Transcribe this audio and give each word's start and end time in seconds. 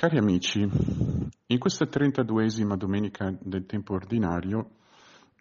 Cari 0.00 0.16
amici, 0.16 0.60
in 0.60 1.58
questa 1.58 1.86
32esima 1.86 2.76
domenica 2.76 3.36
del 3.40 3.66
tempo 3.66 3.94
ordinario, 3.94 4.70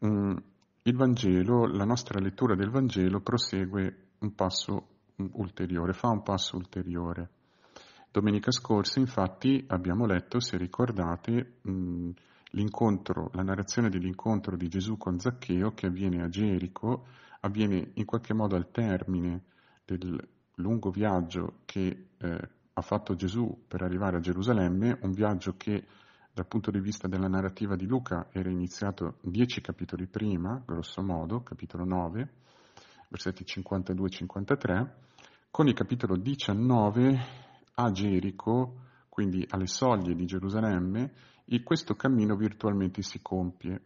mm, 0.03 0.35
il 0.81 0.95
Vangelo, 0.95 1.67
la 1.67 1.83
nostra 1.83 2.19
lettura 2.19 2.55
del 2.55 2.71
Vangelo 2.71 3.19
prosegue 3.21 4.13
un 4.17 4.33
passo 4.33 4.87
ulteriore, 5.33 5.93
fa 5.93 6.07
un 6.07 6.23
passo 6.23 6.57
ulteriore. 6.57 7.29
Domenica 8.11 8.49
scorsa, 8.49 8.99
infatti, 8.99 9.63
abbiamo 9.67 10.07
letto, 10.07 10.39
se 10.39 10.57
ricordate, 10.57 11.59
mm, 11.69 12.09
l'incontro, 12.53 13.29
la 13.33 13.43
narrazione 13.43 13.89
dell'incontro 13.89 14.57
di 14.57 14.67
Gesù 14.69 14.97
con 14.97 15.19
Zaccheo 15.19 15.75
che 15.75 15.85
avviene 15.85 16.23
a 16.23 16.29
Gerico, 16.29 17.05
avviene 17.41 17.91
in 17.93 18.05
qualche 18.05 18.33
modo 18.33 18.55
al 18.55 18.71
termine 18.71 19.43
del 19.85 20.19
lungo 20.55 20.89
viaggio 20.89 21.59
che 21.65 22.07
eh, 22.17 22.49
ha 22.77 22.81
fatto 22.81 23.15
Gesù 23.15 23.63
per 23.67 23.81
arrivare 23.81 24.17
a 24.17 24.19
Gerusalemme, 24.19 24.99
un 25.01 25.11
viaggio 25.11 25.55
che 25.57 25.83
dal 26.31 26.45
punto 26.45 26.69
di 26.69 26.79
vista 26.79 27.07
della 27.07 27.27
narrativa 27.27 27.75
di 27.75 27.87
Luca 27.87 28.27
era 28.31 28.51
iniziato 28.51 29.17
dieci 29.21 29.61
capitoli 29.61 30.05
prima, 30.05 30.61
grosso 30.63 31.01
modo, 31.01 31.41
capitolo 31.41 31.85
9, 31.85 32.29
versetti 33.09 33.43
52-53, 33.43 34.89
con 35.49 35.67
il 35.67 35.73
capitolo 35.73 36.17
19 36.17 37.19
a 37.73 37.89
Gerico, 37.89 38.81
quindi 39.09 39.43
alle 39.49 39.65
soglie 39.65 40.13
di 40.13 40.25
Gerusalemme, 40.25 41.13
e 41.45 41.63
questo 41.63 41.95
cammino 41.95 42.35
virtualmente 42.35 43.01
si 43.01 43.23
compie. 43.23 43.81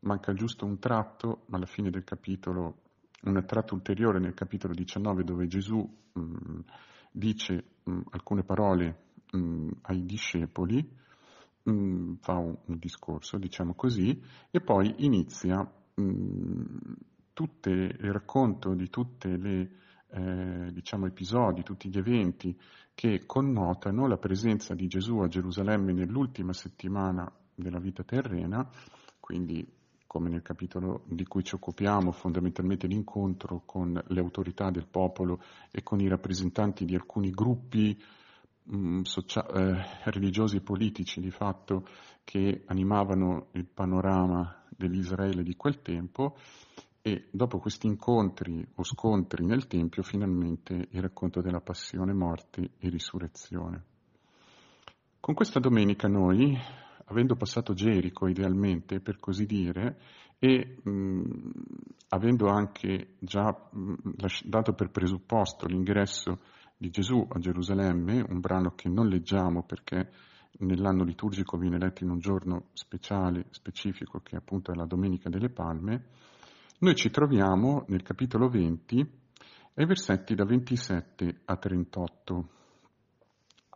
Manca 0.00 0.32
giusto 0.32 0.66
un 0.66 0.80
tratto, 0.80 1.42
ma 1.46 1.58
alla 1.58 1.66
fine 1.66 1.90
del 1.90 2.02
capitolo, 2.02 2.78
un 3.22 3.44
tratto 3.46 3.74
ulteriore 3.74 4.18
nel 4.18 4.34
capitolo 4.34 4.74
19 4.74 5.22
dove 5.22 5.46
Gesù 5.46 5.88
mh, 6.14 6.20
mm, 6.20 6.58
dice 7.14 7.64
mh, 7.84 7.92
mm, 7.92 8.00
alcune 8.10 8.42
parole 8.42 8.96
mh, 9.30 9.38
mm, 9.38 9.68
ai 9.82 10.04
discepoli, 10.04 10.84
mh, 11.62 11.70
mm, 11.70 12.14
fa 12.20 12.32
un, 12.34 12.56
un, 12.66 12.78
discorso, 12.78 13.38
diciamo 13.38 13.74
così, 13.74 14.20
e 14.50 14.60
poi 14.60 14.94
inizia 15.04 15.70
tutte, 17.32 17.70
il 17.70 18.12
racconto 18.12 18.74
di 18.74 18.90
tutti 18.90 19.28
i 19.28 19.70
eh, 20.10 20.70
diciamo, 20.72 21.06
episodi, 21.06 21.62
tutti 21.62 21.88
gli 21.88 21.98
eventi 21.98 22.56
che 22.94 23.26
connotano 23.26 24.06
la 24.06 24.16
presenza 24.16 24.74
di 24.74 24.86
Gesù 24.88 25.18
a 25.18 25.28
Gerusalemme 25.28 25.92
nell'ultima 25.92 26.52
settimana 26.52 27.30
della 27.54 27.78
vita 27.78 28.02
terrena, 28.02 28.68
quindi 29.20 29.64
come 30.14 30.30
nel 30.30 30.42
capitolo 30.42 31.02
di 31.06 31.26
cui 31.26 31.42
ci 31.42 31.56
occupiamo, 31.56 32.12
fondamentalmente 32.12 32.86
l'incontro 32.86 33.62
con 33.66 34.00
le 34.06 34.20
autorità 34.20 34.70
del 34.70 34.86
popolo 34.86 35.42
e 35.72 35.82
con 35.82 35.98
i 35.98 36.06
rappresentanti 36.06 36.84
di 36.84 36.94
alcuni 36.94 37.30
gruppi 37.30 38.00
mh, 38.62 38.76
mm, 38.76 39.00
socia- 39.00 39.44
eh, 39.48 40.10
religiosi 40.10 40.58
e 40.58 40.60
politici 40.60 41.20
di 41.20 41.32
fatto 41.32 41.88
che 42.22 42.62
animavano 42.66 43.48
il 43.54 43.66
panorama 43.66 44.62
dell'Israele 44.68 45.42
di 45.42 45.56
quel 45.56 45.82
tempo 45.82 46.36
e 47.02 47.26
dopo 47.32 47.58
questi 47.58 47.88
incontri 47.88 48.64
o 48.76 48.84
scontri 48.84 49.44
nel 49.44 49.66
Tempio 49.66 50.04
finalmente 50.04 50.86
il 50.90 51.02
racconto 51.02 51.40
della 51.40 51.60
passione, 51.60 52.12
morte 52.12 52.70
e 52.78 52.88
risurrezione. 52.88 53.82
Con 55.18 55.34
questa 55.34 55.58
domenica 55.58 56.06
noi 56.06 56.56
avendo 57.06 57.36
passato 57.36 57.74
Gerico 57.74 58.26
idealmente, 58.26 59.00
per 59.00 59.18
così 59.18 59.46
dire, 59.46 59.98
e 60.38 60.76
mh, 60.82 61.22
avendo 62.08 62.48
anche 62.48 63.14
già 63.18 63.50
mh, 63.70 63.94
dato 64.44 64.72
per 64.72 64.90
presupposto 64.90 65.66
l'ingresso 65.66 66.40
di 66.76 66.90
Gesù 66.90 67.26
a 67.30 67.38
Gerusalemme, 67.38 68.24
un 68.28 68.40
brano 68.40 68.74
che 68.74 68.88
non 68.88 69.08
leggiamo 69.08 69.62
perché 69.62 70.10
nell'anno 70.58 71.04
liturgico 71.04 71.56
viene 71.56 71.78
letto 71.78 72.04
in 72.04 72.10
un 72.10 72.18
giorno 72.18 72.68
speciale, 72.72 73.46
specifico, 73.50 74.20
che 74.20 74.36
appunto 74.36 74.72
è 74.72 74.74
la 74.74 74.86
Domenica 74.86 75.28
delle 75.28 75.48
Palme, 75.48 76.04
noi 76.78 76.94
ci 76.94 77.10
troviamo 77.10 77.84
nel 77.88 78.02
capitolo 78.02 78.48
20 78.48 79.22
ai 79.74 79.86
versetti 79.86 80.34
da 80.34 80.44
27 80.44 81.40
a 81.46 81.56
38. 81.56 82.48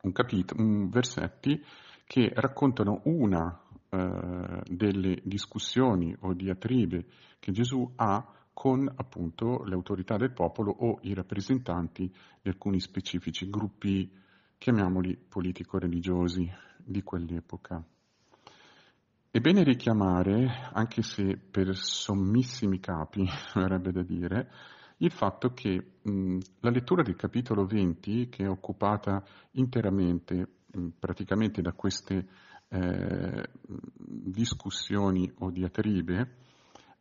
Un, 0.03 0.13
capito, 0.13 0.55
un 0.59 0.89
versetti 0.89 1.61
che 2.09 2.33
raccontano 2.35 3.03
una 3.05 3.61
eh, 3.91 4.63
delle 4.67 5.21
discussioni 5.23 6.17
o 6.21 6.33
diatribe 6.33 7.05
che 7.39 7.53
Gesù 7.53 7.93
ha 7.97 8.33
con 8.55 8.91
appunto 8.97 9.63
le 9.65 9.75
autorità 9.75 10.17
del 10.17 10.33
popolo 10.33 10.71
o 10.71 10.99
i 11.03 11.13
rappresentanti 11.13 12.11
di 12.41 12.49
alcuni 12.49 12.81
specifici 12.81 13.51
gruppi, 13.51 14.11
chiamiamoli 14.57 15.17
politico-religiosi 15.17 16.51
di 16.79 17.03
quell'epoca. 17.03 17.85
È 19.31 19.39
bene 19.39 19.63
richiamare, 19.63 20.71
anche 20.73 21.03
se 21.03 21.37
per 21.37 21.77
sommissimi 21.77 22.81
capi, 22.81 23.29
verrebbe 23.55 23.93
da 23.93 24.03
dire, 24.03 24.51
il 24.97 25.13
fatto 25.13 25.53
che 25.53 25.99
mh, 26.01 26.39
la 26.61 26.71
lettura 26.71 27.03
del 27.03 27.17
capitolo 27.17 27.67
20, 27.67 28.31
che 28.31 28.45
è 28.45 28.49
occupata 28.49 29.23
interamente 29.53 30.58
praticamente 30.99 31.63
da 31.63 31.73
queste 31.73 32.27
eh, 32.69 33.49
discussioni 33.97 35.31
o 35.39 35.51
diatribe, 35.51 36.37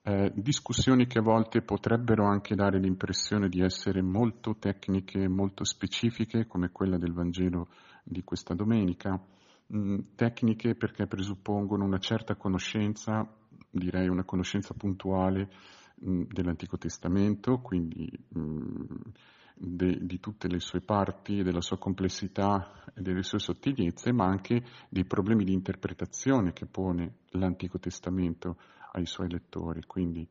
eh, 0.03 0.31
discussioni 0.33 1.05
che 1.05 1.19
a 1.19 1.21
volte 1.21 1.61
potrebbero 1.61 2.25
anche 2.25 2.55
dare 2.55 2.79
l'impressione 2.79 3.49
di 3.49 3.61
essere 3.61 4.01
molto 4.01 4.55
tecniche, 4.57 5.27
molto 5.27 5.65
specifiche, 5.65 6.47
come 6.47 6.71
quella 6.71 6.97
del 6.97 7.11
Vangelo 7.11 7.67
di 8.03 8.23
questa 8.23 8.53
domenica, 8.53 9.19
mh, 9.67 9.77
mm, 9.77 9.99
tecniche 10.15 10.75
perché 10.75 11.07
presuppongono 11.07 11.83
una 11.83 11.99
certa 11.99 12.35
conoscenza, 12.35 13.27
direi 13.69 14.07
una 14.07 14.23
conoscenza 14.23 14.73
puntuale 14.73 15.49
mh, 15.95 16.09
mm, 16.09 16.21
dell'Antico 16.31 16.77
Testamento, 16.77 17.59
quindi 17.59 18.09
de, 19.57 19.97
di 20.01 20.19
tutte 20.19 20.47
le 20.47 20.59
sue 20.59 20.81
parti, 20.81 21.41
della 21.41 21.61
sua 21.61 21.77
complessità 21.77 22.83
e 22.93 23.01
delle 23.01 23.23
sue 23.23 23.39
sottigliezze, 23.39 24.11
ma 24.11 24.25
anche 24.25 24.63
dei 24.89 25.05
problemi 25.05 25.43
di 25.43 25.53
interpretazione 25.53 26.53
che 26.53 26.65
pone 26.65 27.17
l'Antico 27.31 27.79
Testamento 27.79 28.57
ai 28.91 29.05
suoi 29.05 29.29
lettori. 29.29 29.81
Quindi 29.85 30.27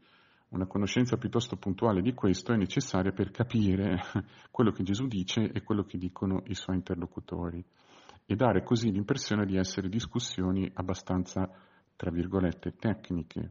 una 0.48 0.66
conoscenza 0.66 1.16
piuttosto 1.16 1.56
puntuale 1.56 2.00
di 2.02 2.14
questo 2.14 2.52
è 2.52 2.56
necessaria 2.56 3.10
per 3.10 3.30
capire 3.30 4.00
quello 4.50 4.70
che 4.70 4.84
Gesù 4.84 5.06
dice 5.06 5.50
e 5.50 5.62
quello 5.62 5.82
che 5.84 5.98
dicono 5.98 6.42
i 6.46 6.54
suoi 6.54 6.76
interlocutori 6.76 7.64
e 8.24 8.34
dare 8.34 8.62
così 8.62 8.90
l'impressione 8.90 9.44
di 9.44 9.56
essere 9.56 9.88
discussioni 9.88 10.70
abbastanza, 10.74 11.48
tra 11.94 12.10
virgolette, 12.10 12.74
tecniche. 12.76 13.50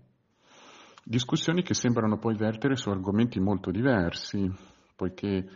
Discussioni 1.04 1.62
che 1.62 1.74
sembrano 1.74 2.18
poi 2.18 2.36
vertere 2.36 2.76
su 2.76 2.90
argomenti 2.90 3.40
molto 3.40 3.72
diversi, 3.72 4.52
poiché, 4.96 5.48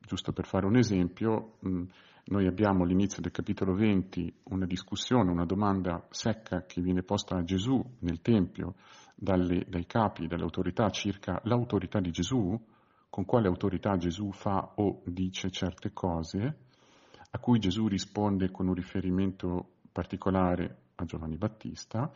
giusto 0.00 0.32
per 0.32 0.46
fare 0.46 0.66
un 0.66 0.76
esempio, 0.76 1.56
mh, 1.60 1.82
noi 2.26 2.46
abbiamo 2.46 2.84
all'inizio 2.84 3.22
del 3.22 3.30
capitolo 3.30 3.74
20 3.74 4.40
una 4.44 4.66
discussione, 4.66 5.30
una 5.30 5.46
domanda 5.46 6.06
secca 6.10 6.64
che 6.66 6.82
viene 6.82 7.02
posta 7.02 7.36
a 7.36 7.42
Gesù 7.42 7.82
nel 8.00 8.20
Tempio 8.20 8.74
dalle, 9.14 9.64
dai 9.66 9.86
capi, 9.86 10.26
dalle 10.26 10.42
autorità 10.42 10.90
circa 10.90 11.40
l'autorità 11.44 12.00
di 12.00 12.10
Gesù, 12.10 12.58
con 13.08 13.24
quale 13.24 13.48
autorità 13.48 13.96
Gesù 13.96 14.30
fa 14.30 14.74
o 14.76 15.02
dice 15.06 15.50
certe 15.50 15.92
cose, 15.92 16.58
a 17.30 17.38
cui 17.38 17.58
Gesù 17.58 17.88
risponde 17.88 18.50
con 18.50 18.68
un 18.68 18.74
riferimento 18.74 19.76
particolare 19.90 20.82
a 20.96 21.04
Giovanni 21.04 21.36
Battista. 21.36 22.12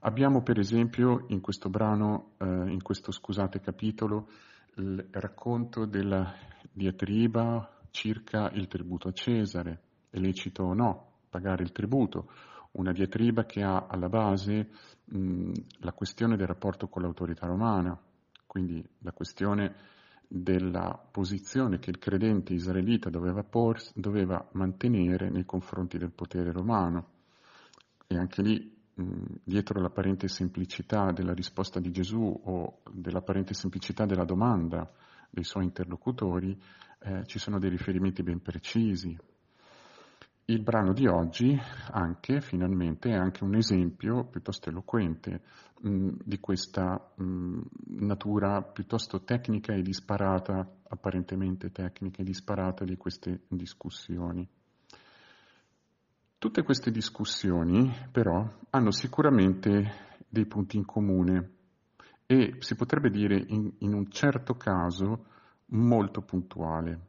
Abbiamo 0.00 0.42
per 0.42 0.58
esempio 0.58 1.24
in 1.28 1.40
questo 1.40 1.70
brano, 1.70 2.32
eh, 2.38 2.44
in 2.44 2.82
questo 2.82 3.10
scusate 3.10 3.60
capitolo, 3.60 4.28
il 4.76 5.06
racconto 5.10 5.84
della 5.84 6.34
diatriba 6.72 7.80
circa 7.90 8.50
il 8.50 8.66
tributo 8.66 9.08
a 9.08 9.12
Cesare, 9.12 9.82
è 10.10 10.18
lecito 10.18 10.64
o 10.64 10.74
no 10.74 11.12
pagare 11.28 11.62
il 11.62 11.72
tributo, 11.72 12.30
una 12.72 12.92
diatriba 12.92 13.44
che 13.44 13.62
ha 13.62 13.86
alla 13.88 14.08
base 14.08 14.68
mh, 15.04 15.52
la 15.80 15.92
questione 15.92 16.36
del 16.36 16.46
rapporto 16.46 16.88
con 16.88 17.02
l'autorità 17.02 17.46
romana, 17.46 17.98
quindi 18.46 18.84
la 18.98 19.12
questione 19.12 19.74
della 20.26 21.00
posizione 21.10 21.78
che 21.78 21.90
il 21.90 21.98
credente 21.98 22.52
israelita 22.54 23.10
doveva, 23.10 23.44
porsi, 23.44 23.92
doveva 23.94 24.44
mantenere 24.52 25.30
nei 25.30 25.44
confronti 25.44 25.98
del 25.98 26.10
potere 26.10 26.50
romano. 26.50 27.10
E 28.06 28.16
anche 28.16 28.42
lì 28.42 28.74
dietro 28.94 29.80
l'apparente 29.80 30.28
semplicità 30.28 31.10
della 31.10 31.34
risposta 31.34 31.80
di 31.80 31.90
Gesù 31.90 32.40
o 32.44 32.80
dell'apparente 32.92 33.54
semplicità 33.54 34.06
della 34.06 34.24
domanda 34.24 34.88
dei 35.30 35.44
suoi 35.44 35.64
interlocutori 35.64 36.56
eh, 37.00 37.24
ci 37.26 37.38
sono 37.38 37.58
dei 37.58 37.70
riferimenti 37.70 38.22
ben 38.22 38.40
precisi. 38.40 39.16
Il 40.46 40.62
brano 40.62 40.92
di 40.92 41.06
oggi 41.06 41.58
anche, 41.90 42.40
finalmente, 42.40 43.10
è 43.10 43.14
anche 43.14 43.44
un 43.44 43.54
esempio 43.54 44.24
piuttosto 44.24 44.68
eloquente 44.68 45.40
mh, 45.80 46.08
di 46.22 46.38
questa 46.38 47.12
mh, 47.16 47.60
natura 47.98 48.62
piuttosto 48.62 49.22
tecnica 49.24 49.72
e 49.74 49.82
disparata, 49.82 50.70
apparentemente 50.88 51.72
tecnica 51.72 52.20
e 52.20 52.24
disparata 52.24 52.84
di 52.84 52.96
queste 52.96 53.44
discussioni. 53.48 54.46
Tutte 56.44 56.62
queste 56.62 56.90
discussioni 56.90 57.90
però 58.12 58.46
hanno 58.68 58.90
sicuramente 58.90 60.18
dei 60.28 60.44
punti 60.44 60.76
in 60.76 60.84
comune 60.84 61.52
e 62.26 62.56
si 62.58 62.74
potrebbe 62.74 63.08
dire 63.08 63.42
in, 63.46 63.72
in 63.78 63.94
un 63.94 64.10
certo 64.10 64.52
caso 64.52 65.24
molto 65.68 66.20
puntuale. 66.20 67.00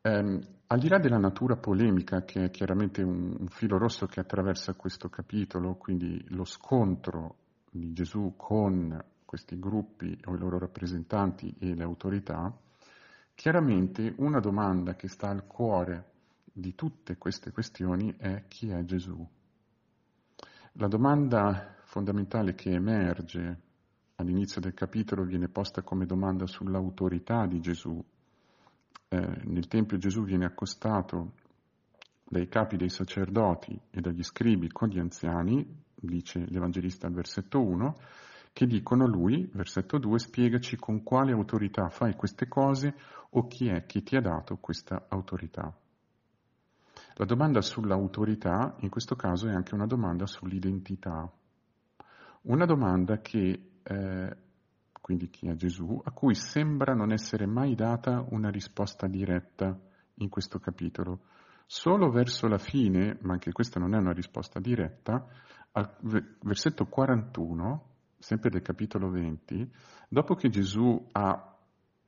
Um, 0.00 0.40
al 0.66 0.80
di 0.80 0.88
là 0.88 0.98
della 0.98 1.18
natura 1.18 1.54
polemica, 1.54 2.24
che 2.24 2.46
è 2.46 2.50
chiaramente 2.50 3.02
un, 3.02 3.36
un, 3.38 3.46
filo 3.46 3.78
rosso 3.78 4.06
che 4.06 4.18
attraversa 4.18 4.74
questo 4.74 5.08
capitolo, 5.08 5.76
quindi 5.76 6.24
lo 6.30 6.44
scontro 6.44 7.36
di 7.70 7.92
Gesù 7.92 8.34
con 8.36 9.00
questi 9.24 9.60
gruppi 9.60 10.18
o 10.24 10.34
i 10.34 10.38
loro 10.38 10.58
rappresentanti 10.58 11.54
e 11.60 11.72
le 11.76 11.84
autorità, 11.84 12.52
chiaramente 13.32 14.12
una 14.16 14.40
domanda 14.40 14.96
che 14.96 15.06
sta 15.06 15.28
al 15.28 15.46
cuore 15.46 16.10
di 16.52 16.74
tutte 16.74 17.16
queste 17.16 17.50
questioni 17.50 18.14
è 18.18 18.44
chi 18.46 18.68
è 18.68 18.84
Gesù. 18.84 19.26
La 20.72 20.88
domanda 20.88 21.76
fondamentale 21.84 22.54
che 22.54 22.70
emerge 22.70 23.60
all'inizio 24.16 24.60
del 24.60 24.74
capitolo 24.74 25.24
viene 25.24 25.48
posta 25.48 25.82
come 25.82 26.06
domanda 26.06 26.46
sull'autorità 26.46 27.46
di 27.46 27.60
Gesù. 27.60 28.02
Eh, 29.08 29.40
nel 29.44 29.66
Tempio 29.68 29.98
Gesù 29.98 30.24
viene 30.24 30.44
accostato 30.44 31.32
dai 32.24 32.48
capi 32.48 32.76
dei 32.76 32.88
sacerdoti 32.88 33.78
e 33.90 34.00
dagli 34.00 34.22
scribi 34.22 34.68
con 34.68 34.88
gli 34.88 34.98
anziani, 34.98 35.66
dice 35.94 36.46
l'Evangelista 36.48 37.06
al 37.06 37.12
versetto 37.12 37.60
1, 37.60 37.96
che 38.52 38.66
dicono 38.66 39.06
lui, 39.06 39.48
versetto 39.52 39.98
2, 39.98 40.18
spiegaci 40.18 40.76
con 40.76 41.02
quale 41.02 41.32
autorità 41.32 41.88
fai 41.88 42.14
queste 42.14 42.48
cose 42.48 42.94
o 43.30 43.46
chi 43.46 43.68
è 43.68 43.84
che 43.86 44.02
ti 44.02 44.16
ha 44.16 44.20
dato 44.20 44.56
questa 44.56 45.06
autorità. 45.08 45.74
La 47.16 47.26
domanda 47.26 47.60
sull'autorità 47.60 48.74
in 48.80 48.88
questo 48.88 49.16
caso 49.16 49.46
è 49.46 49.52
anche 49.52 49.74
una 49.74 49.86
domanda 49.86 50.26
sull'identità, 50.26 51.30
una 52.42 52.64
domanda 52.64 53.20
che, 53.20 53.70
eh, 53.82 54.36
quindi 54.98 55.28
chi 55.28 55.48
è 55.48 55.54
Gesù, 55.54 56.00
a 56.02 56.10
cui 56.10 56.34
sembra 56.34 56.94
non 56.94 57.12
essere 57.12 57.44
mai 57.44 57.74
data 57.74 58.24
una 58.30 58.48
risposta 58.48 59.06
diretta 59.06 59.78
in 60.16 60.28
questo 60.30 60.58
capitolo. 60.58 61.24
Solo 61.66 62.10
verso 62.10 62.48
la 62.48 62.58
fine, 62.58 63.18
ma 63.20 63.34
anche 63.34 63.52
questa 63.52 63.78
non 63.78 63.94
è 63.94 63.98
una 63.98 64.12
risposta 64.12 64.58
diretta, 64.58 65.26
al 65.72 65.94
versetto 66.40 66.86
41, 66.86 67.90
sempre 68.18 68.48
del 68.48 68.62
capitolo 68.62 69.10
20, 69.10 69.70
dopo 70.08 70.34
che 70.34 70.48
Gesù 70.48 71.08
ha, 71.12 71.56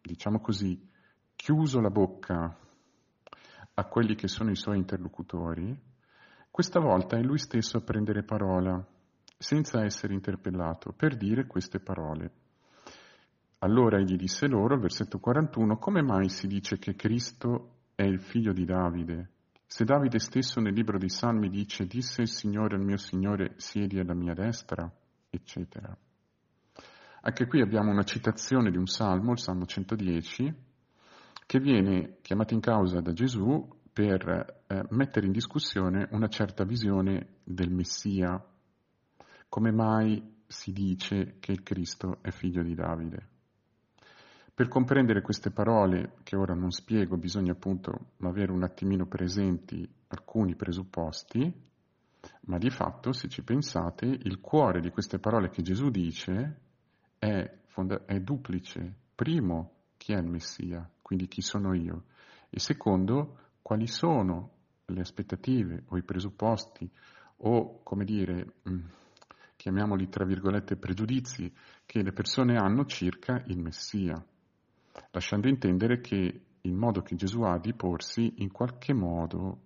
diciamo 0.00 0.40
così, 0.40 0.90
chiuso 1.36 1.80
la 1.80 1.90
bocca 1.90 2.56
a 3.74 3.84
quelli 3.84 4.14
che 4.14 4.28
sono 4.28 4.50
i 4.50 4.56
suoi 4.56 4.78
interlocutori, 4.78 5.76
questa 6.50 6.78
volta 6.78 7.16
è 7.16 7.22
lui 7.22 7.38
stesso 7.38 7.78
a 7.78 7.80
prendere 7.80 8.22
parola, 8.22 8.84
senza 9.36 9.84
essere 9.84 10.14
interpellato, 10.14 10.92
per 10.92 11.16
dire 11.16 11.46
queste 11.46 11.80
parole. 11.80 12.30
Allora 13.58 13.98
egli 13.98 14.14
disse 14.14 14.46
loro, 14.46 14.78
versetto 14.78 15.18
41, 15.18 15.78
come 15.78 16.02
mai 16.02 16.28
si 16.28 16.46
dice 16.46 16.78
che 16.78 16.94
Cristo 16.94 17.70
è 17.94 18.02
il 18.02 18.20
figlio 18.20 18.52
di 18.52 18.64
Davide? 18.64 19.30
Se 19.66 19.84
Davide 19.84 20.18
stesso 20.18 20.60
nel 20.60 20.74
libro 20.74 20.98
dei 20.98 21.08
Salmi 21.08 21.48
dice, 21.48 21.86
disse 21.86 22.22
il 22.22 22.28
Signore 22.28 22.76
al 22.76 22.84
mio 22.84 22.98
Signore, 22.98 23.54
siedi 23.56 23.98
alla 23.98 24.14
mia 24.14 24.34
destra, 24.34 24.88
eccetera. 25.30 25.96
Anche 27.22 27.46
qui 27.46 27.60
abbiamo 27.62 27.90
una 27.90 28.04
citazione 28.04 28.70
di 28.70 28.76
un 28.76 28.86
salmo, 28.86 29.32
il 29.32 29.40
Salmo 29.40 29.64
110, 29.64 30.54
che 31.46 31.60
viene 31.60 32.18
chiamato 32.22 32.54
in 32.54 32.60
causa 32.60 33.00
da 33.00 33.12
Gesù 33.12 33.68
per 33.92 34.64
eh, 34.66 34.84
mettere 34.90 35.26
in 35.26 35.32
discussione 35.32 36.08
una 36.10 36.28
certa 36.28 36.64
visione 36.64 37.36
del 37.44 37.70
Messia. 37.70 38.44
Come 39.48 39.70
mai 39.70 40.42
si 40.46 40.72
dice 40.72 41.36
che 41.38 41.52
il 41.52 41.62
Cristo 41.62 42.18
è 42.20 42.30
figlio 42.30 42.62
di 42.62 42.74
Davide? 42.74 43.28
Per 44.54 44.68
comprendere 44.68 45.20
queste 45.20 45.50
parole, 45.50 46.14
che 46.22 46.36
ora 46.36 46.54
non 46.54 46.70
spiego, 46.70 47.16
bisogna 47.16 47.52
appunto 47.52 48.12
avere 48.20 48.52
un 48.52 48.62
attimino 48.62 49.06
presenti 49.06 49.88
alcuni 50.08 50.54
presupposti, 50.54 51.52
ma 52.42 52.58
di 52.58 52.70
fatto, 52.70 53.12
se 53.12 53.28
ci 53.28 53.42
pensate, 53.42 54.06
il 54.06 54.40
cuore 54.40 54.80
di 54.80 54.90
queste 54.90 55.18
parole 55.18 55.50
che 55.50 55.62
Gesù 55.62 55.90
dice 55.90 56.60
è, 57.18 57.58
fonda- 57.66 58.04
è 58.06 58.20
duplice. 58.20 58.94
Primo, 59.14 59.72
chi 59.96 60.12
è 60.12 60.18
il 60.18 60.26
Messia? 60.26 60.88
Quindi 61.04 61.28
chi 61.28 61.42
sono 61.42 61.74
io, 61.74 62.04
e 62.48 62.58
secondo 62.58 63.36
quali 63.60 63.86
sono 63.86 64.52
le 64.86 65.00
aspettative 65.02 65.84
o 65.88 65.98
i 65.98 66.02
presupposti 66.02 66.90
o, 67.36 67.82
come 67.82 68.06
dire, 68.06 68.54
mm, 68.66 68.84
chiamiamoli 69.54 70.08
tra 70.08 70.24
virgolette 70.24 70.76
pregiudizi 70.76 71.52
che 71.84 72.02
le 72.02 72.12
persone 72.12 72.56
hanno 72.56 72.86
circa 72.86 73.42
il 73.48 73.58
Messia, 73.58 74.14
lasciando 75.10 75.46
intendere 75.46 76.00
che 76.00 76.40
il 76.62 76.72
modo 76.72 77.02
che 77.02 77.16
Gesù 77.16 77.42
ha 77.42 77.58
di 77.58 77.74
porsi 77.74 78.36
in 78.38 78.50
qualche 78.50 78.94
modo 78.94 79.60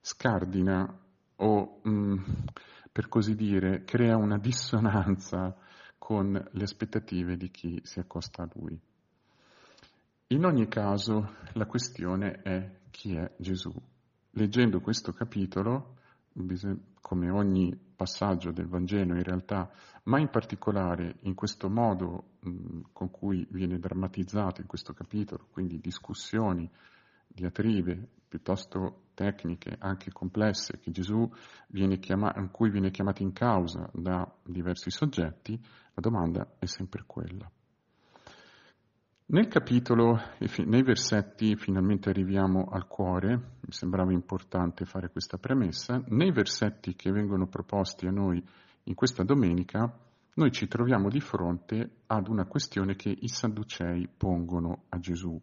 scardina 0.00 0.98
o, 1.36 1.80
mm, 1.86 2.22
per 2.90 3.08
così 3.08 3.34
dire, 3.34 3.84
crea 3.84 4.16
una 4.16 4.38
dissonanza 4.38 5.54
con 5.98 6.32
le 6.32 6.62
aspettative 6.62 7.36
di 7.36 7.50
chi 7.50 7.78
si 7.82 7.98
accosta 7.98 8.44
a 8.44 8.48
lui. 8.54 8.80
In 10.34 10.44
ogni 10.44 10.66
caso, 10.66 11.36
la 11.52 11.64
questione 11.64 12.42
è 12.42 12.80
chi 12.90 13.14
è 13.14 13.30
Gesù. 13.38 13.72
Leggendo 14.30 14.80
questo 14.80 15.12
capitolo, 15.12 15.98
come 17.00 17.30
ogni 17.30 17.72
passaggio 17.94 18.50
del 18.50 18.66
Vangelo 18.66 19.14
in 19.14 19.22
realtà, 19.22 19.70
ma 20.06 20.18
in 20.18 20.30
particolare 20.30 21.18
in 21.20 21.34
questo 21.34 21.70
modo 21.70 22.30
con 22.90 23.12
cui 23.12 23.46
viene 23.48 23.78
drammatizzato 23.78 24.60
in 24.60 24.66
questo 24.66 24.92
capitolo, 24.92 25.46
quindi 25.52 25.78
discussioni, 25.78 26.68
diatribe 27.28 28.08
piuttosto 28.26 29.10
tecniche, 29.14 29.76
anche 29.78 30.10
complesse, 30.10 30.80
che 30.80 30.90
Gesù 30.90 31.30
viene 31.68 32.00
chiamato, 32.00 32.40
in 32.40 32.50
cui 32.50 32.70
viene 32.70 32.90
chiamato 32.90 33.22
in 33.22 33.32
causa 33.32 33.88
da 33.92 34.28
diversi 34.42 34.90
soggetti, 34.90 35.56
la 35.56 36.00
domanda 36.00 36.56
è 36.58 36.66
sempre 36.66 37.04
quella. 37.06 37.48
Nel 39.26 39.48
capitolo, 39.48 40.20
nei 40.66 40.82
versetti, 40.82 41.56
finalmente 41.56 42.10
arriviamo 42.10 42.68
al 42.70 42.86
cuore, 42.86 43.34
mi 43.60 43.72
sembrava 43.72 44.12
importante 44.12 44.84
fare 44.84 45.08
questa 45.08 45.38
premessa, 45.38 46.04
nei 46.08 46.30
versetti 46.30 46.94
che 46.94 47.10
vengono 47.10 47.46
proposti 47.46 48.06
a 48.06 48.10
noi 48.10 48.44
in 48.82 48.94
questa 48.94 49.24
domenica, 49.24 49.90
noi 50.34 50.52
ci 50.52 50.68
troviamo 50.68 51.08
di 51.08 51.20
fronte 51.20 52.02
ad 52.06 52.28
una 52.28 52.44
questione 52.44 52.96
che 52.96 53.16
i 53.18 53.28
Sadducei 53.28 54.06
pongono 54.14 54.84
a 54.90 54.98
Gesù. 54.98 55.40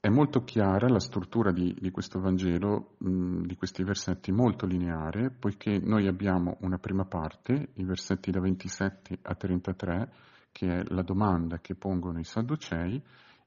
È 0.00 0.08
molto 0.08 0.42
chiara 0.42 0.88
la 0.88 0.98
struttura 0.98 1.52
di, 1.52 1.76
di 1.78 1.90
questo 1.92 2.18
Vangelo, 2.18 2.96
di 2.98 3.54
questi 3.54 3.84
versetti, 3.84 4.32
molto 4.32 4.66
lineare, 4.66 5.30
poiché 5.30 5.78
noi 5.78 6.08
abbiamo 6.08 6.56
una 6.62 6.78
prima 6.78 7.04
parte, 7.04 7.68
i 7.74 7.84
versetti 7.84 8.32
da 8.32 8.40
27 8.40 9.18
a 9.22 9.34
33, 9.36 10.12
che 10.52 10.80
è 10.80 10.82
la 10.88 11.02
domanda 11.02 11.58
che 11.58 11.74
pongono 11.74 12.18
i 12.18 12.24
Sadducei, 12.24 13.02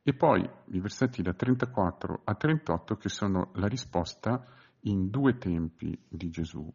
e 0.06 0.14
poi 0.14 0.48
i 0.66 0.80
versetti 0.80 1.22
da 1.22 1.34
34 1.34 2.22
a 2.26 2.36
38 2.36 2.98
che 2.98 3.08
sono 3.08 3.52
la 3.54 3.68
risposta 3.68 4.46
in 4.82 5.10
due 5.10 5.38
tempi 5.38 5.98
di 6.08 6.30
Gesù. 6.30 6.72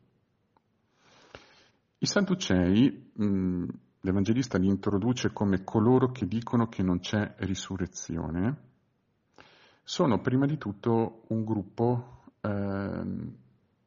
I 1.98 2.06
Sadducei, 2.06 3.10
mh, 3.12 3.66
l'Evangelista 4.00 4.56
li 4.56 4.68
introduce 4.68 5.32
come 5.32 5.62
coloro 5.62 6.10
che 6.10 6.26
dicono 6.26 6.68
che 6.68 6.82
non 6.82 7.00
c'è 7.00 7.34
risurrezione, 7.38 8.66
sono 9.82 10.20
prima 10.20 10.46
di 10.46 10.56
tutto 10.56 11.24
un 11.28 11.44
gruppo 11.44 12.22
eh, 12.40 13.02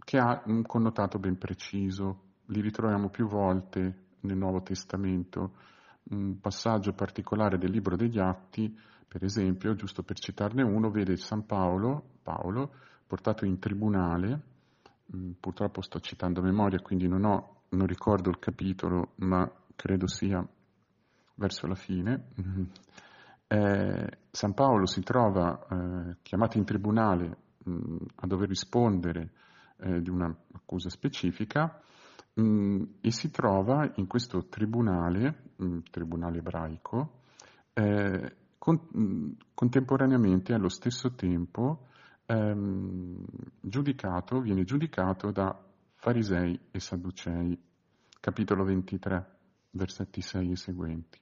che 0.03 0.17
ha 0.17 0.43
un 0.45 0.62
connotato 0.63 1.17
ben 1.19 1.38
preciso, 1.38 2.24
li 2.48 2.62
ritroviamo 2.62 3.10
più 3.10 3.27
volte 3.27 4.07
nel 4.21 4.38
Nuovo 4.38 4.62
Testamento, 4.62 5.53
un 6.11 6.39
passaggio 6.39 6.93
particolare 6.93 7.57
del 7.57 7.71
libro 7.71 7.95
degli 7.95 8.19
Atti, 8.19 8.77
per 9.07 9.23
esempio, 9.23 9.75
giusto 9.75 10.03
per 10.03 10.19
citarne 10.19 10.63
uno, 10.63 10.89
vede 10.89 11.17
San 11.17 11.45
Paolo, 11.45 12.19
Paolo 12.21 12.73
portato 13.07 13.45
in 13.45 13.59
tribunale, 13.59 14.41
mm, 15.15 15.31
purtroppo 15.39 15.81
sto 15.81 15.99
citando 15.99 16.39
a 16.39 16.43
memoria, 16.43 16.79
quindi 16.79 17.07
non, 17.07 17.25
ho, 17.25 17.63
non 17.69 17.87
ricordo 17.87 18.29
il 18.29 18.39
capitolo, 18.39 19.13
ma 19.15 19.49
credo 19.75 20.07
sia 20.07 20.45
verso 21.35 21.67
la 21.67 21.75
fine. 21.75 22.27
Eh, 23.51 24.09
San 24.31 24.53
Paolo 24.53 24.85
si 24.85 25.01
trova 25.01 25.67
eh, 25.69 26.15
chiamato 26.21 26.57
in 26.57 26.63
tribunale 26.63 27.37
mh, 27.65 27.71
mm, 27.73 27.97
a 28.15 28.25
dover 28.25 28.47
rispondere 28.47 29.31
eh, 29.79 30.01
di 30.01 30.09
un'accusa 30.09 30.87
specifica 30.89 31.81
Mm, 32.39 32.83
e 33.01 33.11
si 33.11 33.29
trova 33.29 33.91
in 33.95 34.07
questo 34.07 34.47
tribunale, 34.47 35.51
mm, 35.61 35.79
tribunale 35.91 36.38
ebraico, 36.38 37.23
eh, 37.73 38.35
con, 38.57 38.88
mm, 38.97 39.31
contemporaneamente 39.53 40.53
allo 40.53 40.69
stesso 40.69 41.13
tempo 41.13 41.88
ehm, 42.27 43.25
giudicato, 43.59 44.39
viene 44.39 44.63
giudicato 44.63 45.31
da 45.31 45.57
farisei 45.95 46.57
e 46.71 46.79
sadducei, 46.79 47.59
capitolo 48.19 48.63
23, 48.63 49.38
versetti 49.71 50.21
6 50.21 50.51
e 50.51 50.55
seguenti. 50.55 51.19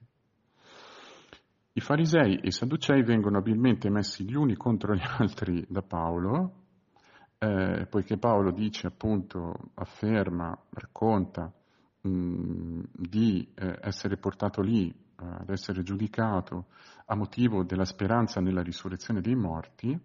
I 1.73 1.81
farisei 1.81 2.35
e 2.35 2.47
i 2.47 2.51
sadducei 2.51 3.03
vengono 3.03 3.37
abilmente 3.37 3.89
messi 3.89 4.25
gli 4.25 4.35
uni 4.35 4.55
contro 4.55 4.93
gli 4.93 5.01
altri 5.17 5.65
da 5.67 5.81
Paolo, 5.81 6.67
eh, 7.39 7.87
poiché 7.89 8.17
Paolo 8.17 8.51
dice 8.51 8.87
appunto, 8.87 9.71
afferma, 9.75 10.57
racconta 10.71 11.51
mh, 12.01 12.09
mm, 12.09 12.81
di 12.91 13.49
eh, 13.55 13.79
essere 13.81 14.17
portato 14.17 14.61
lì, 14.61 14.89
eh, 14.89 15.25
ad 15.25 15.49
essere 15.49 15.81
giudicato 15.81 16.65
a 17.05 17.15
motivo 17.15 17.63
della 17.63 17.85
speranza 17.85 18.41
nella 18.41 18.61
risurrezione 18.61 19.21
dei 19.21 19.35
morti, 19.35 19.97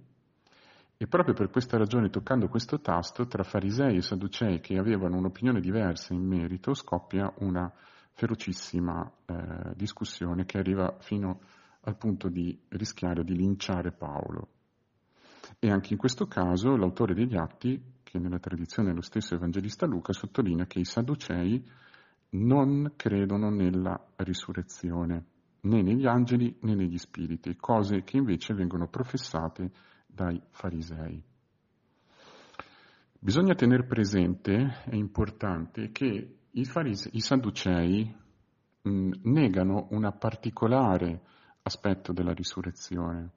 e 0.97 1.07
proprio 1.09 1.35
per 1.35 1.51
questa 1.51 1.77
ragione, 1.77 2.09
toccando 2.09 2.49
questo 2.49 2.81
tasto, 2.81 3.27
tra 3.27 3.43
farisei 3.43 3.97
e 3.97 4.03
sadducei 4.03 4.61
che 4.61 4.79
avevano 4.79 5.17
un'opinione 5.17 5.61
diversa 5.61 6.15
in 6.15 6.25
merito, 6.25 6.73
scoppia 6.73 7.33
una 7.39 7.71
ferocissima 8.13 9.13
eh, 9.27 9.75
discussione 9.75 10.45
che 10.45 10.59
arriva 10.59 10.97
fino 11.01 11.41
al 11.81 11.97
punto 11.97 12.29
di 12.29 12.57
rischiare 12.69 13.25
di 13.25 13.35
linciare 13.37 13.91
Paolo. 13.91 14.49
E 15.65 15.71
anche 15.71 15.95
in 15.95 15.99
questo 15.99 16.27
caso 16.27 16.77
l'autore 16.77 17.15
degli 17.15 17.39
atti, 17.39 17.83
che 18.03 18.19
nella 18.19 18.39
tradizione 18.39 18.91
è 18.91 18.93
lo 18.93 19.01
stesso 19.01 19.35
evangelista 19.35 19.87
Luca, 19.87 20.13
sottolinea 20.13 20.67
che 20.67 20.79
i 20.79 20.85
sadducei 20.85 21.67
non 22.33 22.93
credono 22.97 23.49
nella 23.49 23.99
risurrezione, 24.17 25.25
né 25.63 25.81
negli 25.81 26.05
angeli 26.07 26.55
né 26.61 26.75
negli 26.75 26.99
spiriti, 26.99 27.57
cose 27.57 28.03
che 28.03 28.19
invece 28.19 28.53
vengono 28.53 28.89
professate 28.89 29.71
dai 30.07 30.39
farisei. 30.51 31.25
Bisogna 33.19 33.55
tenere 33.55 33.87
presente, 33.87 34.83
è 34.85 34.95
importante, 34.95 35.93
che 35.93 36.41
i, 36.51 36.65
farise, 36.67 37.09
i 37.15 37.21
sadducei 37.21 38.15
mh, 38.83 39.11
negano 39.23 39.87
un 39.93 40.15
particolare 40.19 41.23
aspetto 41.63 42.13
della 42.13 42.35
risurrezione. 42.35 43.31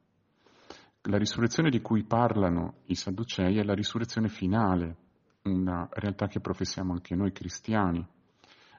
La 1.09 1.17
risurrezione 1.17 1.69
di 1.69 1.79
cui 1.79 2.03
parlano 2.03 2.79
i 2.87 2.95
sadducei 2.95 3.57
è 3.57 3.63
la 3.63 3.73
risurrezione 3.73 4.27
finale, 4.27 4.97
una 5.43 5.87
realtà 5.89 6.27
che 6.27 6.41
professiamo 6.41 6.91
anche 6.91 7.15
noi 7.15 7.31
cristiani. 7.31 8.05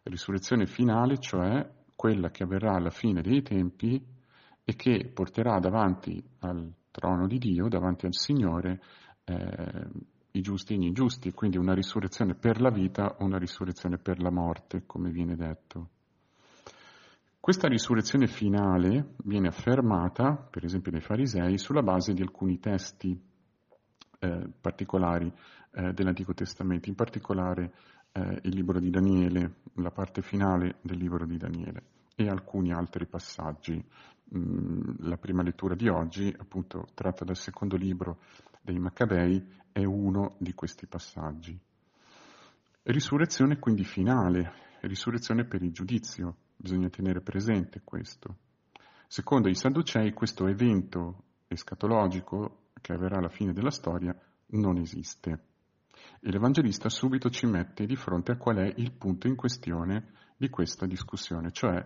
Risurrezione 0.03 0.67
finale, 0.67 1.19
cioè 1.19 1.67
quella 1.97 2.29
che 2.31 2.43
avverrà 2.43 2.75
alla 2.75 2.91
fine 2.91 3.23
dei 3.23 3.41
tempi 3.41 4.05
e 4.63 4.77
che 4.77 5.11
porterà 5.13 5.59
davanti 5.59 6.23
al 6.41 6.71
trono 6.91 7.27
di 7.27 7.39
Dio, 7.39 7.67
davanti 7.67 8.05
al 8.05 8.15
Signore, 8.15 8.83
eh, 9.25 9.89
i 10.33 10.43
giusti 10.43 10.75
e 10.75 10.77
gli 10.77 10.85
ingiusti, 10.85 11.33
quindi 11.33 11.57
una 11.57 11.73
risurrezione 11.73 12.35
per 12.35 12.61
la 12.61 12.71
vita 12.71 13.17
o 13.21 13.25
una 13.25 13.39
risurrezione 13.39 13.97
per 13.97 14.21
la 14.21 14.31
morte, 14.31 14.83
come 14.85 15.11
viene 15.11 15.35
detto. 15.35 15.89
Questa 17.41 17.69
risurrezione 17.69 18.27
finale 18.27 19.15
viene 19.25 19.49
affermata, 19.49 20.35
per 20.35 20.65
esempio 20.65 20.91
dai 20.91 21.01
farisei, 21.01 21.57
sulla 21.57 21.83
base 21.83 22.13
di 22.13 22.21
alcuni 22.21 22.59
testi 22.59 23.19
eh, 24.19 24.51
particolari 24.61 25.33
eh, 25.73 25.93
dell'Antico 25.93 26.35
Testamento, 26.35 26.89
in 26.89 26.95
particolare 26.95 27.73
eh, 28.13 28.41
il 28.43 28.55
libro 28.55 28.81
di 28.81 28.91
Daniele, 28.91 29.61
la 29.75 29.91
parte 29.91 30.21
finale 30.21 30.79
del 30.83 30.99
libro 30.99 31.25
di 31.25 31.39
Daniele 31.39 31.83
e 32.17 32.29
alcuni 32.29 32.73
altri 32.73 33.07
passaggi. 33.07 33.83
Mm, 34.37 34.97
la 34.99 35.17
prima 35.17 35.43
lettura 35.43 35.75
di 35.75 35.89
oggi, 35.89 36.35
appunto 36.37 36.89
tratta 36.93 37.25
dal 37.25 37.37
secondo 37.37 37.77
libro 37.77 38.19
dei 38.61 38.79
Maccabei, 38.79 39.43
è 39.73 39.85
uno 39.85 40.35
di 40.39 40.53
questi 40.53 40.87
passaggi. 40.87 41.59
Risurrezione 42.83 43.59
quindi 43.59 43.85
finale, 43.85 44.53
risurrezione 44.81 45.45
per 45.45 45.63
il 45.63 45.73
giudizio, 45.73 46.37
bisogna 46.59 46.89
tenere 46.89 47.21
presente 47.21 47.81
questo. 47.85 48.37
Secondo 49.07 49.49
i 49.49 49.55
Sadducei 49.55 50.13
questo 50.13 50.49
evento 50.49 51.23
escatologico 51.47 52.71
che 52.81 52.93
avverrà 52.93 53.19
alla 53.19 53.29
fine 53.29 53.53
della 53.53 53.71
storia 53.71 54.15
non 54.49 54.77
esiste. 54.77 55.45
E 56.21 56.31
l'Evangelista 56.31 56.89
subito 56.89 57.31
ci 57.31 57.47
mette 57.47 57.87
di 57.87 57.97
fronte 57.97 58.33
a 58.33 58.37
qual 58.37 58.57
è 58.57 58.73
il 58.77 58.93
punto 58.93 59.29
in 59.29 59.37
questione 59.37 60.13
di 60.37 60.49
questa 60.49 60.87
discussione, 60.87 61.53
cioè 61.53 61.85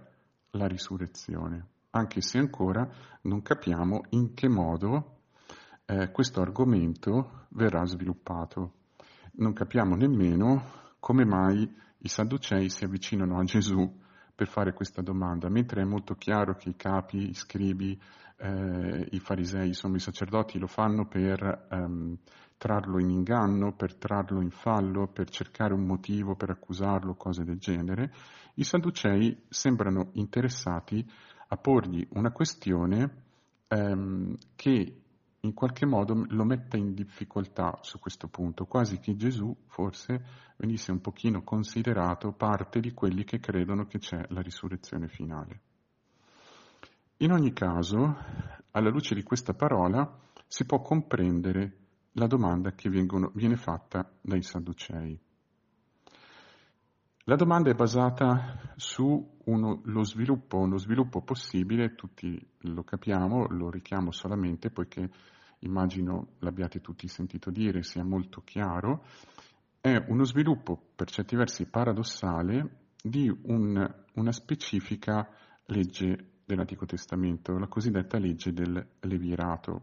la 0.53 0.67
risurrezione, 0.67 1.67
anche 1.91 2.21
se 2.23 2.39
ancora 2.39 2.89
non 3.23 3.43
capiamo 3.43 4.03
in 4.11 4.35
che 4.35 4.49
modo 4.49 5.21
eh, 5.85 6.11
questo 6.11 6.41
argomento 6.41 7.47
verrà 7.51 7.85
sviluppato. 7.85 8.73
Non 9.35 9.53
capiamo 9.53 9.95
nemmeno 9.97 10.95
come 10.99 11.25
mai 11.25 11.71
i 11.99 12.09
Sadducei 12.09 12.69
si 12.69 12.85
avvicinano 12.85 13.39
a 13.39 13.45
Gesù 13.45 14.01
per 14.43 14.49
fare 14.49 14.73
questa 14.73 15.03
domanda, 15.03 15.49
mentre 15.49 15.83
è 15.83 15.85
molto 15.85 16.17
chiaro 16.17 16.57
che 16.57 16.71
i 16.71 16.77
capi, 16.77 17.31
i 17.31 17.35
scribi, 17.35 17.97
eh, 18.39 19.07
i 19.13 19.21
farisei, 19.21 19.69
insomma 19.69 19.97
i 19.97 20.01
sacerdoti 20.01 20.59
lo 20.59 20.67
fanno 20.67 21.07
per 21.07 21.69
ehm, 21.71 22.17
trarlo 22.57 22.99
in 22.99 23.11
inganno, 23.11 23.73
per 23.73 23.95
trarlo 23.95 24.41
in 24.41 24.51
fallo, 24.51 25.07
per 25.07 25.29
cercare 25.31 25.75
un 25.75 25.87
motivo 25.87 26.35
per 26.35 26.51
accusarlo, 26.51 27.15
cose 27.15 27.45
del 27.45 27.59
genere, 27.59 28.13
i 28.55 28.65
sadducei 28.65 29.45
sembrano 29.49 30.11
interessati 30.15 31.09
a 31.49 31.57
porgli 31.57 32.05
una 32.15 32.33
questione 32.33 33.23
ehm, 33.69 34.37
che 34.57 35.02
in 35.45 35.55
qualche 35.55 35.87
modo 35.87 36.25
lo 36.29 36.45
metta 36.45 36.77
in 36.77 36.95
difficoltà 36.95 37.79
su 37.83 37.99
questo 37.99 38.29
punto, 38.29 38.65
quasi 38.67 39.01
che 39.01 39.17
Gesù 39.17 39.55
forse 39.67 40.25
venisse 40.57 40.93
un 40.93 41.01
pochino 41.01 41.43
considerato 41.43 42.33
parte 42.33 42.79
di 42.79 42.93
quelli 42.93 43.25
che 43.25 43.41
credono 43.41 43.87
che 43.87 43.99
c'è 43.99 44.25
la 44.29 44.41
risurrezione 44.41 45.09
finale. 45.09 45.61
In 47.19 47.33
ogni 47.33 47.53
caso, 47.53 48.17
alla 48.71 48.91
luce 48.91 49.17
di 49.17 49.25
questa 49.25 49.53
parola, 49.53 50.21
si 50.47 50.65
può 50.65 50.81
comprendere 50.81 51.79
la 52.13 52.29
domanda 52.29 52.73
che 52.73 52.89
vengono, 52.89 53.33
viene 53.35 53.57
fatta 53.57 54.13
dai 54.21 54.43
Sadducei. 54.43 55.19
La 57.27 57.37
domanda 57.37 57.71
è 57.71 57.75
basata 57.75 58.75
su 58.75 59.39
uno, 59.45 59.81
lo, 59.85 60.03
sviluppo, 60.03 60.59
uno 60.59 60.77
sviluppo 60.77 61.23
possibile, 61.23 61.95
tutti 61.95 62.37
lo 62.63 62.83
capiamo, 62.83 63.47
lo 63.47 63.71
richiamo 63.71 64.11
solamente 64.11 64.71
poiché 64.71 65.09
immagino 65.61 66.33
l'abbiate 66.41 66.81
tutti 66.81 67.07
sentito 67.07 67.53
dire, 67.53 67.85
sia 67.85 68.03
molto 68.03 68.41
chiaro, 68.41 69.05
è 69.81 70.05
uno 70.09 70.25
sviluppo 70.25 70.77
per 70.97 71.11
certi 71.11 71.37
versi 71.37 71.67
paradossale 71.67 72.87
di 73.01 73.33
un, 73.45 74.05
una 74.15 74.33
specifica 74.33 75.29
legge 75.67 76.41
dell'Antico 76.45 76.87
Testamento, 76.87 77.57
la 77.57 77.69
cosiddetta 77.69 78.19
legge 78.19 78.53
del 78.53 78.85
Levirato, 78.99 79.83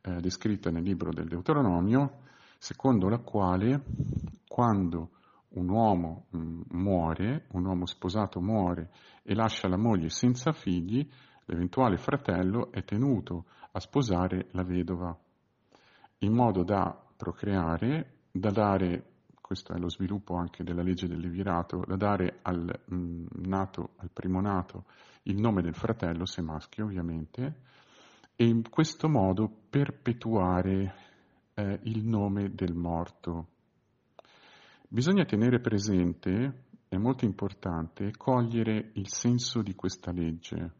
eh, 0.00 0.16
descritta 0.16 0.70
nel 0.70 0.82
libro 0.82 1.10
del 1.12 1.28
Deuteronomio, 1.28 2.22
secondo 2.58 3.08
la 3.08 3.18
quale 3.18 3.84
quando 4.48 5.10
un 5.50 5.68
uomo 5.68 6.26
mm, 6.36 6.60
muore, 6.70 7.46
un 7.52 7.64
uomo 7.64 7.86
sposato 7.86 8.40
muore 8.40 8.90
e 9.22 9.34
lascia 9.34 9.68
la 9.68 9.76
moglie 9.76 10.10
senza 10.10 10.52
figli, 10.52 11.08
l'eventuale 11.46 11.96
fratello 11.96 12.70
è 12.70 12.84
tenuto 12.84 13.46
a 13.72 13.80
sposare 13.80 14.48
la 14.52 14.62
vedova, 14.62 15.16
in 16.18 16.32
modo 16.32 16.62
da 16.64 16.96
procreare, 17.16 18.18
da 18.30 18.50
dare, 18.50 19.04
questo 19.40 19.72
è 19.72 19.78
lo 19.78 19.88
sviluppo 19.88 20.34
anche 20.36 20.62
della 20.62 20.82
legge 20.82 21.08
del 21.08 21.20
Levirato, 21.20 21.84
da 21.86 21.96
dare 21.96 22.40
al, 22.42 22.80
mm, 22.92 23.26
nato, 23.46 23.90
al 23.96 24.10
primo 24.12 24.40
nato 24.40 24.84
il 25.24 25.38
nome 25.38 25.62
del 25.62 25.74
fratello, 25.74 26.26
se 26.26 26.42
maschio 26.42 26.84
ovviamente, 26.84 27.60
e 28.36 28.44
in 28.46 28.68
questo 28.68 29.08
modo 29.08 29.50
perpetuare 29.68 30.94
eh, 31.54 31.80
il 31.84 32.04
nome 32.04 32.54
del 32.54 32.74
morto. 32.74 33.48
Bisogna 34.90 35.26
tenere 35.26 35.60
presente, 35.60 36.64
è 36.88 36.96
molto 36.96 37.26
importante, 37.26 38.10
cogliere 38.16 38.92
il 38.94 39.06
senso 39.10 39.60
di 39.60 39.74
questa 39.74 40.12
legge. 40.12 40.72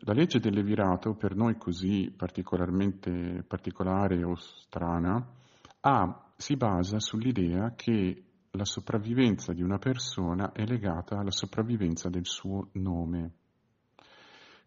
La 0.00 0.12
legge 0.12 0.38
del 0.38 0.52
Levirato, 0.52 1.14
per 1.14 1.34
noi 1.34 1.56
così 1.56 2.12
particolarmente 2.14 3.42
particolare 3.48 4.22
o 4.22 4.34
strana, 4.34 5.26
ha, 5.80 6.32
si 6.36 6.56
basa 6.56 7.00
sull'idea 7.00 7.72
che 7.74 8.22
la 8.50 8.66
sopravvivenza 8.66 9.54
di 9.54 9.62
una 9.62 9.78
persona 9.78 10.52
è 10.52 10.66
legata 10.66 11.16
alla 11.16 11.30
sopravvivenza 11.30 12.10
del 12.10 12.26
suo 12.26 12.68
nome. 12.72 13.32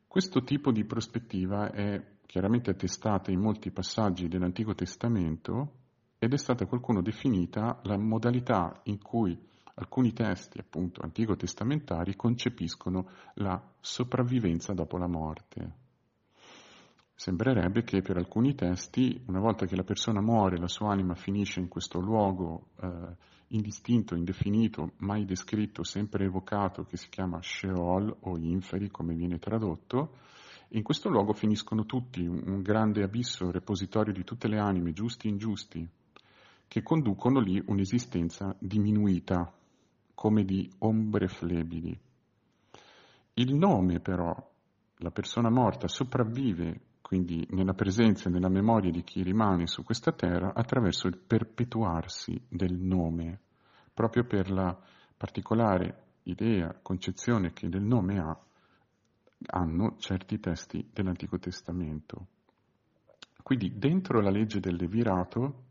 Questo 0.08 0.42
tipo 0.42 0.72
di 0.72 0.86
prospettiva 0.86 1.70
è 1.70 2.04
chiaramente 2.26 2.72
attestata 2.72 3.30
in 3.30 3.42
molti 3.42 3.70
passaggi 3.70 4.28
dell'Antico 4.28 4.74
Testamento 4.74 5.86
ed 6.20 6.34
è 6.34 6.38
stata 6.38 6.66
qualcuno 6.66 7.02
definita 7.02 7.80
la 7.84 7.98
modalità 7.98 8.82
in 8.84 9.02
cui 9.02 9.38
alcuni 9.76 10.14
testi, 10.14 10.60
appunto, 10.60 11.02
antico 11.02 11.36
testamentari 11.36 12.16
concepiscono 12.16 13.10
la 13.36 13.62
sopravvivenza 13.80 14.74
dopo 14.74 14.98
la 14.98 15.08
morte. 15.08 15.86
Sembrerebbe 17.14 17.84
che 17.84 18.02
per 18.02 18.18
alcuni 18.18 18.54
testi, 18.54 19.24
una 19.28 19.40
volta 19.40 19.66
che 19.66 19.76
la 19.76 19.84
persona 19.84 20.22
muore, 20.22 20.58
la 20.58 20.68
sua 20.68 20.92
anima 20.92 21.16
finisce 21.16 21.60
in 21.60 21.68
questo 21.68 22.00
luogo 22.00 22.70
eh, 22.80 23.16
indistinto, 23.50 24.16
indefinito, 24.16 24.94
mai 24.98 25.26
descritto, 25.26 25.84
sempre 25.84 26.26
evocato, 26.26 26.84
che 26.84 26.98
si 26.98 27.10
chiama 27.10 27.40
Sheol 27.42 28.18
o 28.22 28.38
Inferi, 28.38 28.90
come 28.90 29.16
viene 29.16 29.40
tradotto. 29.40 30.18
In 30.70 30.84
questo 30.84 31.10
luogo 31.10 31.34
finiscono 31.34 31.86
tutti, 31.86 32.26
un 32.26 32.62
grande 32.62 33.02
abisso, 33.04 33.50
repositorio 33.50 34.14
di 34.14 34.24
tutte 34.24 34.48
le 34.48 34.60
anime, 34.60 34.92
giusti 34.92 35.28
e 35.28 35.32
ingiusti, 35.32 35.90
che 36.68 36.84
conducono 36.84 37.40
lì 37.40 37.62
un'esistenza 37.66 38.56
diminuita, 38.60 39.54
come 40.14 40.44
di 40.44 40.70
ombre 40.80 41.28
flebili. 41.28 41.98
Il 43.34 43.54
nome 43.56 44.00
però, 44.00 44.36
la 44.98 45.12
persona 45.12 45.50
morta 45.50 45.88
sopravvive 45.88 46.82
quindi 47.08 47.48
nella 47.52 47.74
presenza 47.74 48.28
e 48.28 48.32
nella 48.34 48.50
memoria 48.50 48.92
di 48.92 49.02
chi 49.02 49.24
rimane 49.24 49.66
su 49.66 49.82
questa 49.82 50.12
terra 50.12 50.54
attraverso 50.54 51.08
il 51.08 51.18
perpetuarsi 51.18 52.38
del 52.50 52.74
nome, 52.74 53.40
proprio 53.94 54.26
per 54.26 54.52
la 54.52 54.78
particolare 55.16 56.04
idea, 56.24 56.78
concezione 56.82 57.54
che 57.54 57.70
del 57.70 57.84
nome 57.84 58.20
ha, 58.20 58.38
hanno 59.52 59.96
certi 60.00 60.38
testi 60.42 60.90
dell'Antico 60.92 61.40
Testamento. 61.40 62.28
Quindi 63.42 63.78
dentro 63.78 64.20
la 64.20 64.30
legge 64.30 64.60
del 64.60 64.76
Levirato, 64.76 65.67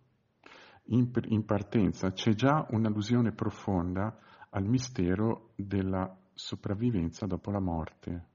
in, 0.86 1.10
in 1.28 1.44
partenza, 1.44 2.12
c'è 2.12 2.34
già 2.34 2.66
un'allusione 2.70 3.32
profonda 3.32 4.18
al 4.50 4.64
mistero 4.64 5.50
della 5.56 6.16
sopravvivenza 6.32 7.26
dopo 7.26 7.50
la 7.50 7.60
morte. 7.60 8.26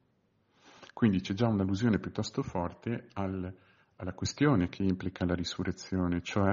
Quindi 0.93 1.21
c'è 1.21 1.33
già 1.33 1.47
un'allusione 1.47 1.99
piuttosto 1.99 2.43
forte 2.43 3.07
al, 3.13 3.53
alla 3.95 4.13
questione 4.13 4.69
che 4.69 4.83
implica 4.83 5.25
la 5.25 5.35
risurrezione, 5.35 6.21
cioè 6.21 6.51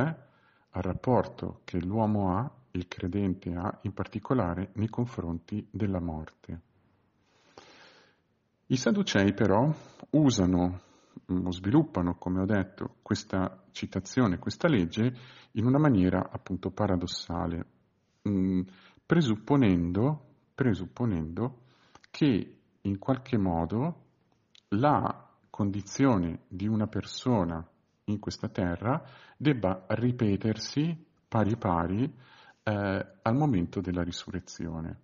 al 0.71 0.83
rapporto 0.83 1.61
che 1.65 1.81
l'uomo 1.81 2.37
ha, 2.37 2.51
il 2.73 2.87
credente 2.87 3.53
ha, 3.55 3.79
in 3.83 3.93
particolare 3.93 4.71
nei 4.75 4.89
confronti 4.89 5.67
della 5.71 6.01
morte. 6.01 6.61
I 8.67 8.77
Sadducei 8.77 9.33
però 9.33 9.75
usano 10.11 10.81
sviluppano, 11.51 12.17
come 12.17 12.41
ho 12.41 12.47
detto, 12.47 12.97
questa 13.03 13.65
citazione, 13.73 14.39
questa 14.39 14.69
legge 14.69 15.15
in 15.53 15.67
una 15.67 15.79
maniera 15.79 16.31
appunto 16.31 16.71
paradossale, 16.71 17.67
mm, 18.29 18.61
presupponendo, 19.05 20.25
presupponendo 20.55 21.63
che 22.11 22.57
in 22.81 22.99
qualche 22.99 23.37
modo 23.37 24.05
la 24.69 25.29
condizione 25.51 26.41
di 26.49 26.67
una 26.67 26.87
persona 26.87 27.67
in 28.05 28.19
questa 28.19 28.49
terra 28.49 29.03
debba 29.37 29.85
ripetersi 29.89 31.07
pari 31.29 31.57
pari 31.57 32.05
eh, 32.63 33.07
al 33.23 33.35
momento 33.35 33.81
della 33.81 34.03
risurrezione. 34.03 35.01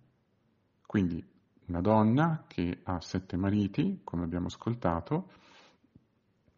Quindi 0.85 1.23
una 1.67 1.81
donna 1.81 2.45
che 2.47 2.79
ha 2.83 2.99
sette 3.01 3.37
mariti, 3.37 4.01
come 4.03 4.23
abbiamo 4.23 4.47
ascoltato, 4.47 5.29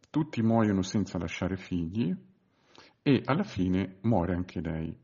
tutti 0.10 0.42
muoiono 0.42 0.82
senza 0.82 1.18
lasciare 1.18 1.58
figli 1.58 2.16
e 3.02 3.22
alla 3.26 3.44
fine 3.44 3.98
muore 4.02 4.34
anche 4.34 4.62
lei. 4.62 4.96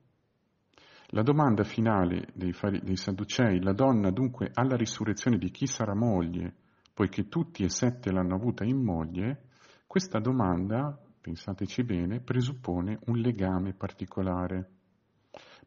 La 1.08 1.22
domanda 1.22 1.64
finale 1.64 2.28
dei, 2.34 2.54
dei 2.82 2.96
Sadducei, 2.96 3.62
la 3.62 3.74
donna 3.74 4.10
dunque 4.10 4.50
alla 4.54 4.76
risurrezione 4.76 5.38
di 5.38 5.52
chi 5.52 5.68
sarà 5.68 5.94
moglie 5.94 6.56
poiché 6.94 7.28
tutti 7.28 7.64
e 7.64 7.70
sette 7.70 8.12
l'hanno 8.12 8.36
avuta 8.36 8.64
in 8.64 8.82
moglie, 8.82 9.50
questa 9.88 10.20
domanda, 10.20 10.98
pensateci 11.20 11.84
bene, 11.84 12.20
presuppone 12.20 13.00
un 13.06 13.18
legame 13.18 13.74
particolare. 13.74 14.70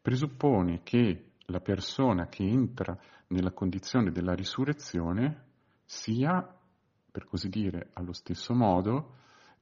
Presuppone 0.00 0.82
che 0.84 1.32
la 1.46 1.60
persona 1.60 2.28
che 2.28 2.44
entra 2.44 2.96
nella 3.28 3.52
condizione 3.52 4.12
della 4.12 4.34
risurrezione 4.34 5.44
sia, 5.84 6.56
per 7.10 7.24
così 7.24 7.48
dire, 7.48 7.90
allo 7.94 8.12
stesso 8.12 8.54
modo, 8.54 9.14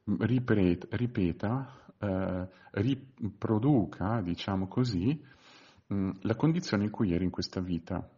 ripeta, 0.05 1.81
eh, 1.99 2.49
riproduca, 2.73 4.21
diciamo 4.21 4.69
così, 4.69 5.23
mh, 5.87 6.11
la 6.23 6.37
condizione 6.37 6.85
in 6.85 6.91
cui 6.91 7.13
era 7.13 7.25
in 7.25 7.31
questa 7.31 7.61
vita. 7.61 8.09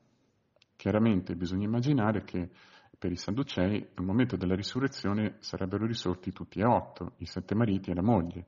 Chiaramente 0.77 1.35
bisogna 1.37 1.65
immaginare 1.65 2.25
che 2.25 2.51
per 2.99 3.13
i 3.13 3.17
Sadducei 3.17 3.89
al 3.95 4.05
momento 4.05 4.37
della 4.37 4.55
risurrezione 4.55 5.37
sarebbero 5.41 5.87
risorti 5.87 6.33
tutti 6.33 6.61
e 6.61 6.65
otto, 6.65 7.13
i 7.19 7.27
sette 7.27 7.55
mariti 7.55 7.91
e 7.91 7.95
la 7.95 8.03
moglie, 8.03 8.47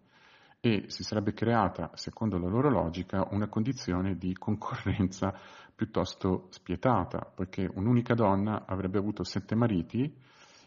e 0.60 0.84
si 0.88 1.04
sarebbe 1.04 1.32
creata, 1.32 1.90
secondo 1.94 2.38
la 2.38 2.48
loro 2.48 2.68
logica, 2.70 3.28
una 3.30 3.48
condizione 3.48 4.16
di 4.16 4.34
concorrenza 4.34 5.32
piuttosto 5.74 6.48
spietata, 6.50 7.30
poiché 7.32 7.70
un'unica 7.72 8.14
donna 8.14 8.64
avrebbe 8.66 8.98
avuto 8.98 9.22
sette 9.22 9.54
mariti 9.54 10.12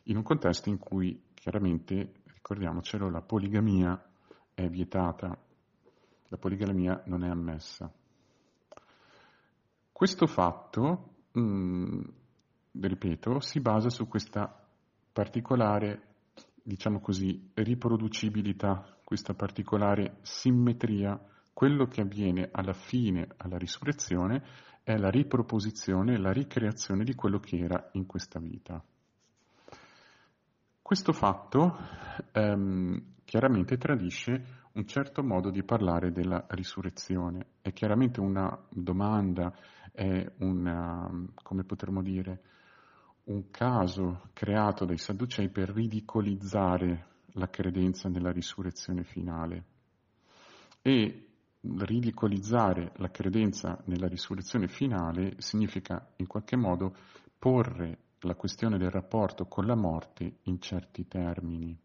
in 0.03 0.15
un 0.15 0.23
contesto 0.23 0.69
in 0.69 0.77
cui 0.77 1.21
chiaramente, 1.33 2.20
ricordiamocelo, 2.51 3.09
la 3.09 3.21
poligamia 3.21 4.03
è 4.53 4.67
vietata, 4.67 5.37
la 6.27 6.37
poligamia 6.37 7.01
non 7.05 7.23
è 7.23 7.29
ammessa. 7.29 7.89
Questo 9.91 10.27
fatto 10.27 11.13
mh, 11.31 11.41
mm, 11.41 12.01
ripeto, 12.73 13.39
si 13.39 13.61
basa 13.61 13.89
su 13.89 14.07
questa 14.07 14.53
particolare, 15.13 16.15
diciamo 16.61 16.99
così, 16.99 17.51
riproducibilità, 17.53 18.97
questa 19.03 19.33
particolare 19.33 20.17
simmetria. 20.21 21.19
Quello 21.53 21.85
che 21.85 22.01
avviene 22.01 22.49
alla 22.51 22.73
fine, 22.73 23.27
alla 23.37 23.57
risurrezione, 23.57 24.43
è 24.83 24.97
la 24.97 25.09
riproposizione, 25.09 26.17
la 26.17 26.31
ricreazione 26.31 27.03
di 27.03 27.13
quello 27.13 27.39
che 27.39 27.57
era 27.57 27.89
in 27.93 28.05
questa 28.07 28.39
vita. 28.39 28.83
Questo 30.81 31.13
fatto 31.13 31.77
ehm, 32.33 33.13
chiaramente 33.23 33.77
tradisce 33.77 34.59
un 34.73 34.85
certo 34.85 35.23
modo 35.23 35.49
di 35.49 35.63
parlare 35.63 36.11
della 36.11 36.45
risurrezione. 36.49 37.47
È 37.61 37.71
chiaramente 37.71 38.19
una 38.19 38.57
domanda, 38.69 39.53
è 39.91 40.29
una, 40.39 41.09
come 41.43 41.63
potremmo 41.63 42.01
dire, 42.01 42.41
un 43.25 43.49
caso 43.51 44.29
creato 44.33 44.83
dai 44.83 44.97
Sadducei 44.97 45.49
per 45.49 45.69
ridicolizzare 45.69 47.05
la 47.33 47.49
credenza 47.49 48.09
nella 48.09 48.31
risurrezione 48.31 49.03
finale. 49.03 49.63
E 50.81 51.27
ridicolizzare 51.61 52.91
la 52.95 53.11
credenza 53.11 53.81
nella 53.85 54.07
risurrezione 54.07 54.67
finale 54.67 55.35
significa 55.37 56.11
in 56.17 56.27
qualche 56.27 56.57
modo 56.57 56.95
porre 57.37 57.97
la 58.21 58.35
questione 58.35 58.77
del 58.77 58.91
rapporto 58.91 59.45
con 59.45 59.65
la 59.65 59.75
morte 59.75 60.39
in 60.43 60.59
certi 60.59 61.07
termini. 61.07 61.77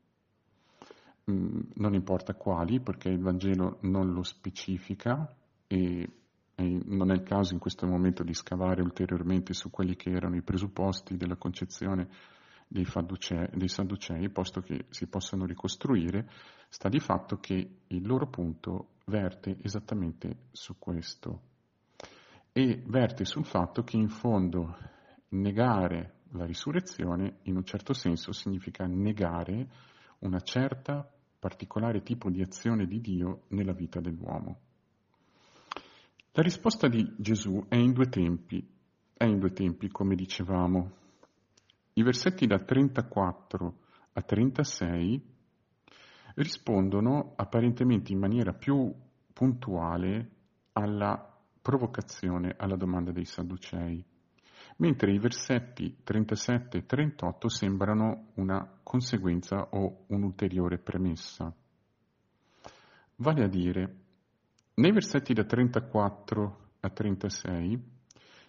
Mm, 1.31 1.61
non 1.75 1.95
importa 1.95 2.35
quali, 2.35 2.81
perché 2.81 3.09
il 3.09 3.21
Vangelo 3.21 3.79
non 3.83 4.13
lo 4.13 4.23
specifica 4.23 5.35
e 5.67 6.11
non 6.59 7.11
è 7.11 7.15
il 7.15 7.23
caso 7.23 7.53
in 7.53 7.59
questo 7.59 7.87
momento 7.87 8.23
di 8.23 8.33
scavare 8.33 8.81
ulteriormente 8.81 9.53
su 9.53 9.69
quelli 9.69 9.95
che 9.95 10.11
erano 10.11 10.37
i 10.37 10.43
presupposti 10.43 11.17
della 11.17 11.37
concezione 11.37 12.09
dei, 12.67 12.85
Sadducei, 12.85 13.49
dei 13.53 13.69
Sadducei, 13.69 14.31
posto 14.31 14.61
che 14.61 14.87
si 14.89 15.07
possano 15.07 15.45
ricostruire, 15.45 16.29
sta 16.69 16.89
di 16.89 16.99
fatto 16.99 17.39
che 17.39 17.81
il 17.87 18.07
loro 18.07 18.29
punto 18.29 18.89
verte 19.05 19.59
esattamente 19.63 20.47
su 20.53 20.79
questo. 20.79 21.41
E 22.53 22.83
verte 22.87 23.25
sul 23.27 23.45
fatto 23.45 23.83
che 23.83 23.97
in 23.97 24.09
fondo 24.09 24.77
negare 25.29 26.16
la 26.37 26.47
risurrezione 26.47 27.39
in 27.43 27.57
un 27.57 27.65
certo 27.65 27.93
senso 27.93 28.33
significa 28.33 28.87
negare 28.87 29.69
una 30.21 30.41
certa 30.41 31.11
particolare 31.39 32.03
tipo 32.03 32.31
di 32.31 32.43
azione 32.43 32.87
di 32.87 33.01
Dio 33.01 33.43
nella 33.49 33.73
vita 33.73 34.01
dell'uomo. 34.01 34.61
La 36.33 36.43
risposta 36.43 36.89
di 36.89 37.15
Gesù 37.17 37.65
è 37.69 37.77
in 37.77 37.93
due 37.93 38.09
tempi, 38.09 38.67
è 39.15 39.25
in 39.25 39.39
due 39.39 39.53
tempi 39.53 39.89
come 39.89 40.15
dicevamo. 40.15 40.93
I 41.95 42.03
versetti 42.03 42.47
da 42.47 42.59
34 42.59 43.79
a 44.13 44.23
36 44.23 45.35
rispondono 46.35 47.33
apparentemente 47.37 48.13
in 48.13 48.19
maniera 48.19 48.53
più 48.53 48.93
puntuale 49.33 50.31
alla 50.73 51.35
provocazione, 51.63 52.55
alla 52.57 52.77
domanda 52.77 53.13
dei 53.13 53.25
Sadducei, 53.25 54.05
mentre 54.77 55.13
i 55.13 55.19
versetti 55.19 55.99
37 56.03 56.79
e 56.79 56.87
38 56.87 57.49
sembrano 57.49 58.33
una 58.35 58.79
conseguenza 58.83 59.69
o 59.71 60.05
un'ulteriore 60.09 60.79
premessa. 60.79 61.55
Vale 63.17 63.45
a 63.45 63.49
dire, 63.49 63.97
nei 64.75 64.93
versetti 64.93 65.33
da 65.33 65.45
34 65.45 66.59
a 66.81 66.91
36 66.91 67.95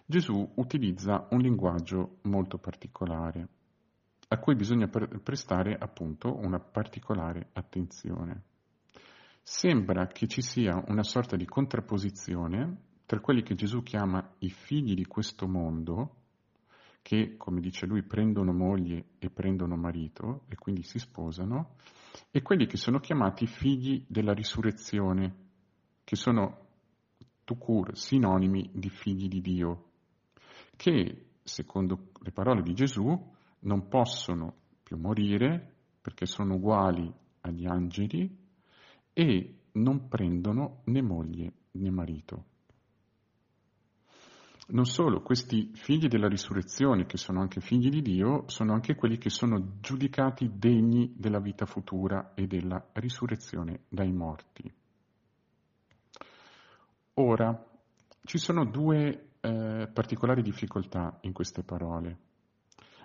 Gesù 0.04 0.52
utilizza 0.56 1.26
un 1.30 1.38
linguaggio 1.38 2.18
molto 2.22 2.58
particolare 2.58 3.48
a 4.28 4.38
cui 4.38 4.54
bisogna 4.54 4.88
prestare 4.88 5.74
appunto 5.78 6.36
una 6.36 6.58
particolare 6.58 7.48
attenzione. 7.52 8.42
Sembra 9.42 10.06
che 10.06 10.26
ci 10.26 10.42
sia 10.42 10.82
una 10.88 11.02
sorta 11.02 11.36
di 11.36 11.46
contrapposizione 11.46 12.76
tra 13.06 13.20
quelli 13.20 13.42
che 13.42 13.54
Gesù 13.54 13.82
chiama 13.82 14.34
i 14.40 14.50
figli 14.50 14.94
di 14.94 15.06
questo 15.06 15.48
mondo, 15.48 16.17
che, 17.08 17.38
come 17.38 17.62
dice 17.62 17.86
lui, 17.86 18.02
prendono 18.02 18.52
moglie 18.52 19.12
e 19.18 19.30
prendono 19.30 19.76
marito 19.76 20.42
e 20.46 20.56
quindi 20.56 20.82
si 20.82 20.98
sposano, 20.98 21.76
e 22.30 22.42
quelli 22.42 22.66
che 22.66 22.76
sono 22.76 23.00
chiamati 23.00 23.46
figli 23.46 24.04
della 24.06 24.34
risurrezione, 24.34 25.34
che 26.04 26.16
sono 26.16 26.66
tucur 27.44 27.96
sinonimi 27.96 28.68
di 28.74 28.90
figli 28.90 29.26
di 29.26 29.40
Dio, 29.40 29.84
che, 30.76 31.28
secondo 31.42 32.10
le 32.20 32.30
parole 32.30 32.60
di 32.60 32.74
Gesù, 32.74 33.18
non 33.60 33.88
possono 33.88 34.54
più 34.82 34.98
morire 34.98 35.76
perché 36.02 36.26
sono 36.26 36.56
uguali 36.56 37.10
agli 37.40 37.64
angeli 37.64 38.36
e 39.14 39.60
non 39.72 40.08
prendono 40.08 40.82
né 40.84 41.00
moglie 41.00 41.52
né 41.70 41.90
marito. 41.90 42.57
Non 44.70 44.84
solo, 44.84 45.22
questi 45.22 45.70
figli 45.72 46.08
della 46.08 46.28
risurrezione, 46.28 47.06
che 47.06 47.16
sono 47.16 47.40
anche 47.40 47.60
figli 47.60 47.88
di 47.88 48.02
Dio, 48.02 48.44
sono 48.48 48.74
anche 48.74 48.94
quelli 48.96 49.16
che 49.16 49.30
sono 49.30 49.78
giudicati 49.80 50.50
degni 50.58 51.14
della 51.16 51.40
vita 51.40 51.64
futura 51.64 52.34
e 52.34 52.46
della 52.46 52.90
risurrezione 52.92 53.84
dai 53.88 54.12
morti. 54.12 54.70
Ora, 57.14 57.66
ci 58.24 58.36
sono 58.36 58.66
due 58.66 59.30
eh, 59.40 59.88
particolari 59.90 60.42
difficoltà 60.42 61.16
in 61.22 61.32
queste 61.32 61.62
parole. 61.62 62.18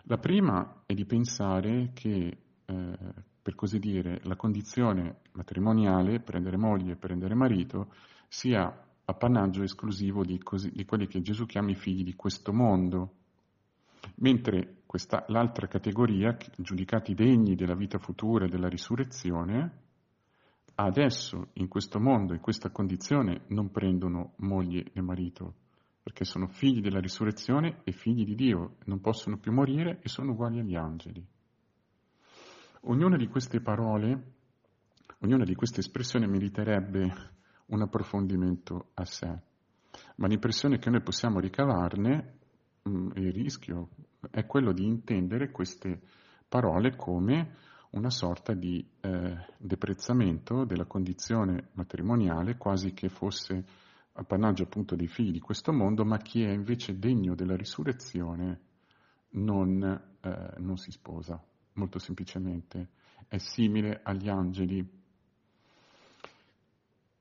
La 0.03 0.17
prima 0.17 0.83
è 0.85 0.93
di 0.93 1.05
pensare 1.05 1.91
che, 1.93 2.37
eh, 2.65 2.97
per 3.41 3.55
così 3.55 3.79
dire, 3.79 4.19
la 4.23 4.35
condizione 4.35 5.21
matrimoniale, 5.31 6.19
prendere 6.19 6.57
moglie 6.57 6.91
e 6.91 6.97
prendere 6.97 7.35
marito, 7.35 7.93
sia 8.27 8.91
appannaggio 9.05 9.63
esclusivo 9.63 10.23
di, 10.23 10.37
così, 10.39 10.71
di, 10.71 10.85
quelli 10.85 11.07
che 11.07 11.21
Gesù 11.21 11.45
chiama 11.45 11.71
i 11.71 11.75
figli 11.75 12.03
di 12.03 12.15
questo 12.15 12.53
mondo, 12.53 13.15
mentre 14.15 14.83
questa, 14.85 15.25
l'altra 15.27 15.67
categoria, 15.67 16.37
giudicati 16.57 17.13
degni 17.13 17.55
della 17.55 17.75
vita 17.75 17.97
futura 17.97 18.45
e 18.45 18.49
della 18.49 18.69
risurrezione, 18.69 19.81
adesso 20.75 21.49
in 21.53 21.67
questo 21.67 21.99
mondo, 21.99 22.33
in 22.33 22.39
questa 22.39 22.69
condizione, 22.69 23.41
non 23.47 23.71
prendono 23.71 24.33
moglie 24.37 24.85
e 24.93 25.01
marito, 25.01 25.55
perché 26.01 26.25
sono 26.25 26.47
figli 26.47 26.81
della 26.81 26.99
risurrezione 26.99 27.81
e 27.83 27.91
figli 27.91 28.23
di 28.23 28.35
Dio, 28.35 28.77
non 28.85 29.01
possono 29.01 29.37
più 29.37 29.51
morire 29.51 29.99
e 30.01 30.09
sono 30.09 30.31
uguali 30.31 30.59
agli 30.59 30.75
angeli. 30.75 31.25
Ognuna 32.85 33.15
di 33.15 33.27
queste 33.27 33.61
parole, 33.61 34.33
ognuna 35.19 35.45
di 35.45 35.55
queste 35.55 35.79
espressioni 35.79 36.27
meriterebbe 36.27 37.31
un 37.67 37.81
approfondimento 37.81 38.91
a 38.95 39.05
sé, 39.05 39.39
ma 40.17 40.27
l'impressione 40.27 40.79
che 40.79 40.89
noi 40.89 41.01
possiamo 41.01 41.39
ricavarne, 41.39 42.37
mm, 42.87 43.11
il 43.15 43.31
rischio, 43.31 43.89
è 44.29 44.45
quello 44.45 44.71
di 44.71 44.85
intendere 44.85 45.51
queste 45.51 46.01
parole 46.47 46.95
come 46.95 47.55
una 47.91 48.09
sorta 48.09 48.53
di 48.53 48.85
eh, 49.01 49.37
deprezzamento 49.57 50.65
della 50.65 50.85
condizione 50.85 51.69
matrimoniale, 51.73 52.57
quasi 52.57 52.93
che 52.93 53.09
fosse 53.09 53.65
appannaggio 54.13 54.63
appunto 54.63 54.95
dei 54.95 55.07
figli 55.07 55.31
di 55.31 55.39
questo 55.39 55.71
mondo, 55.71 56.03
ma 56.05 56.17
chi 56.17 56.43
è 56.43 56.49
invece 56.49 56.97
degno 56.97 57.35
della 57.35 57.55
risurrezione 57.55 58.61
non, 59.31 59.83
eh, 60.21 60.53
non 60.57 60.77
si 60.77 60.91
sposa, 60.91 61.41
molto 61.73 61.99
semplicemente. 61.99 62.89
È 63.27 63.37
simile 63.37 64.01
agli 64.03 64.29
angeli. 64.29 65.01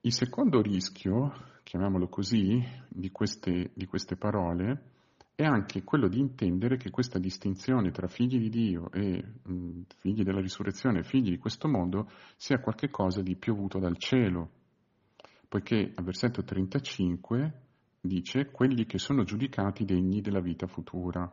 Il 0.04 0.12
secondo 0.12 0.60
rischio, 0.60 1.32
chiamiamolo 1.62 2.08
così, 2.08 2.60
di 2.88 3.12
queste, 3.12 3.70
di 3.72 3.86
queste 3.86 4.16
parole 4.16 4.90
è 5.36 5.44
anche 5.44 5.84
quello 5.84 6.08
di 6.08 6.18
intendere 6.18 6.76
che 6.76 6.90
questa 6.90 7.20
distinzione 7.20 7.92
tra 7.92 8.08
figli 8.08 8.36
di 8.36 8.48
Dio 8.48 8.90
e 8.90 9.22
mh, 9.44 9.82
figli 9.98 10.24
della 10.24 10.40
risurrezione 10.40 10.98
e 10.98 11.04
figli 11.04 11.30
di 11.30 11.38
questo 11.38 11.68
mondo 11.68 12.10
sia 12.36 12.58
qualcosa 12.58 13.22
di 13.22 13.36
piovuto 13.36 13.78
dal 13.78 13.96
cielo, 13.96 14.50
poiché 15.46 15.92
al 15.94 16.02
versetto 16.04 16.42
35 16.42 17.60
dice 18.00 18.50
quelli 18.50 18.86
che 18.86 18.98
sono 18.98 19.22
giudicati 19.22 19.84
degni 19.84 20.20
della 20.20 20.40
vita 20.40 20.66
futura. 20.66 21.32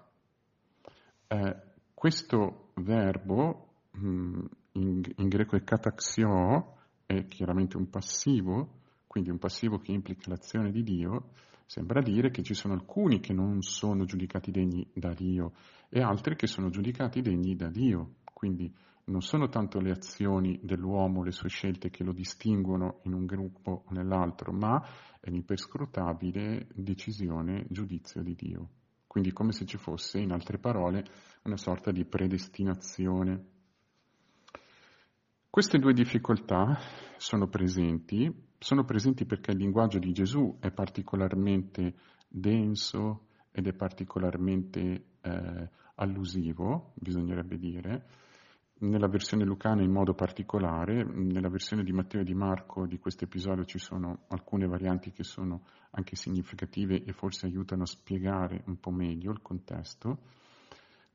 Eh, 1.26 1.56
questo 1.96 2.70
verbo 2.76 3.82
mh, 3.94 4.46
in, 4.74 5.02
in, 5.16 5.28
greco 5.28 5.56
è 5.56 5.64
kataxio, 5.64 6.78
è 7.12 7.26
chiaramente 7.26 7.76
un 7.76 7.90
passivo, 7.90 8.82
quindi 9.08 9.32
un 9.32 9.40
passivo 9.40 9.80
che 9.80 9.92
implica 9.92 10.30
l'azione 10.30 10.70
di 10.70 10.84
Dio, 10.84 11.32
sembra 11.66 12.04
dire 12.04 12.30
che 12.30 12.44
ci 12.44 12.54
sono 12.54 12.76
alcuni 12.76 13.20
che 13.20 13.34
non 13.34 13.64
sono 13.64 14.06
giudicati 14.06 14.52
degni 14.52 14.88
da 14.94 15.12
Dio 15.16 15.54
e 15.90 16.02
altri 16.02 16.36
che 16.36 16.46
sono 16.46 16.70
giudicati 16.70 17.22
degni 17.22 17.56
da 17.56 17.68
Dio. 17.72 18.18
Quindi 18.32 18.72
non 19.06 19.22
sono 19.22 19.50
tanto 19.50 19.80
le 19.80 19.90
azioni 19.90 20.60
dell'uomo, 20.62 21.24
le 21.24 21.32
sue 21.32 21.50
scelte 21.50 21.90
che 21.90 22.04
lo 22.04 22.14
distinguono 22.14 23.00
in 23.06 23.14
un 23.14 23.26
gruppo 23.26 23.86
o 23.88 23.92
nell'altro, 23.92 24.52
ma 24.52 24.80
è 25.20 25.32
l'imperscrutabile 25.32 26.68
decisione, 26.76 27.66
giudizio 27.72 28.22
di 28.22 28.36
Dio. 28.36 28.70
Quindi 29.08 29.34
come 29.34 29.52
se 29.52 29.66
ci 29.66 29.78
fosse, 29.78 30.20
in 30.20 30.32
altre 30.32 30.60
parole, 30.60 31.04
una 31.42 31.58
sorta 31.58 31.90
di 31.90 32.06
predestinazione. 32.06 33.58
Queste 35.52 35.80
due 35.80 35.94
difficoltà 35.94 36.78
sono 37.18 37.48
presenti, 37.48 38.32
sono 38.60 38.86
presenti 38.86 39.26
perché 39.26 39.50
il 39.50 39.58
linguaggio 39.58 39.98
di 39.98 40.12
Gesù 40.12 40.58
è 40.60 40.70
particolarmente 40.70 41.96
denso 42.28 43.30
ed 43.52 43.66
è 43.66 43.74
particolarmente 43.74 45.06
eh, 45.20 45.70
allusivo, 45.96 46.94
bisognerebbe 46.94 47.58
dire, 47.58 48.06
nella 48.82 49.08
versione 49.08 49.44
lucana 49.44 49.82
in 49.82 49.90
modo 49.90 50.14
particolare, 50.14 51.04
nella 51.04 51.50
versione 51.50 51.84
di 51.84 51.94
Matteo 51.94 52.22
e 52.22 52.26
di 52.26 52.36
Marco 52.36 52.86
di 52.86 53.00
questo 53.00 53.24
episodio 53.24 53.66
ci 53.66 53.80
sono 53.80 54.26
alcune 54.28 54.68
varianti 54.68 55.12
che 55.12 55.24
sono 55.24 55.64
anche 55.92 56.16
significative 56.16 57.04
e 57.04 57.12
forse 57.12 57.48
aiutano 57.48 57.82
a 57.82 57.88
spiegare 57.88 58.62
un 58.68 58.80
po' 58.80 58.92
meglio 58.92 59.32
il 59.32 59.42
contesto. 59.42 60.20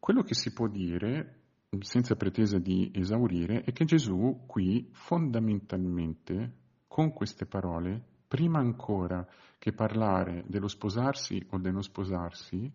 Quello 0.00 0.22
che 0.22 0.34
si 0.34 0.52
può 0.52 0.66
dire, 0.66 1.43
senza 1.80 2.16
pretesa 2.16 2.58
di 2.58 2.90
esaurire, 2.94 3.62
è 3.62 3.72
che 3.72 3.84
Gesù 3.84 4.42
qui 4.46 4.88
fondamentalmente, 4.92 6.52
con 6.86 7.12
queste 7.12 7.46
parole, 7.46 8.02
prima 8.28 8.58
ancora 8.58 9.26
che 9.58 9.72
parlare 9.72 10.44
dello 10.46 10.68
sposarsi 10.68 11.44
o 11.50 11.58
del 11.58 11.72
non 11.72 11.82
sposarsi, 11.82 12.70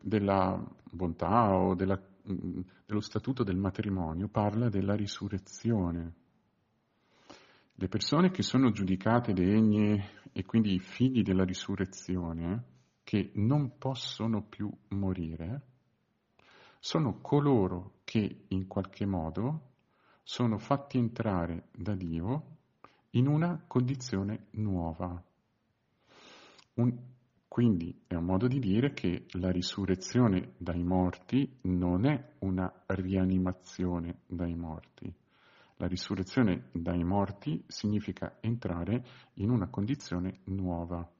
della 0.00 0.62
bontà 0.90 1.54
o 1.54 1.74
della 1.74 1.98
Mm, 2.30 2.60
dello 2.86 3.00
statuto 3.00 3.42
del 3.42 3.56
matrimonio 3.56 4.28
parla 4.28 4.70
della 4.70 4.94
risurrezione. 4.94 6.14
Le 7.74 7.88
persone 7.88 8.30
che 8.30 8.42
sono 8.42 8.70
giudicate 8.70 9.34
degne 9.34 10.22
e 10.32 10.44
quindi 10.46 10.78
figli 10.78 11.22
della 11.22 11.44
risurrezione, 11.44 12.64
che 13.02 13.30
non 13.34 13.76
possono 13.76 14.42
più 14.42 14.70
morire, 14.88 15.62
sono 16.84 17.20
coloro 17.22 18.00
che 18.04 18.44
in 18.48 18.66
qualche 18.66 19.06
modo 19.06 19.70
sono 20.22 20.58
fatti 20.58 20.98
entrare 20.98 21.68
da 21.74 21.94
Dio 21.94 22.58
in 23.12 23.26
una 23.26 23.64
condizione 23.66 24.48
nuova. 24.50 25.18
Un, 26.74 26.94
quindi 27.48 28.02
è 28.06 28.16
un 28.16 28.26
modo 28.26 28.46
di 28.48 28.58
dire 28.58 28.92
che 28.92 29.24
la 29.38 29.50
risurrezione 29.50 30.56
dai 30.58 30.82
morti 30.82 31.58
non 31.62 32.04
è 32.04 32.32
una 32.40 32.70
rianimazione 32.88 34.18
dai 34.26 34.54
morti. 34.54 35.10
La 35.76 35.86
risurrezione 35.86 36.68
dai 36.70 37.02
morti 37.02 37.64
significa 37.66 38.36
entrare 38.40 39.06
in 39.36 39.48
una 39.48 39.68
condizione 39.68 40.40
nuova. 40.44 41.13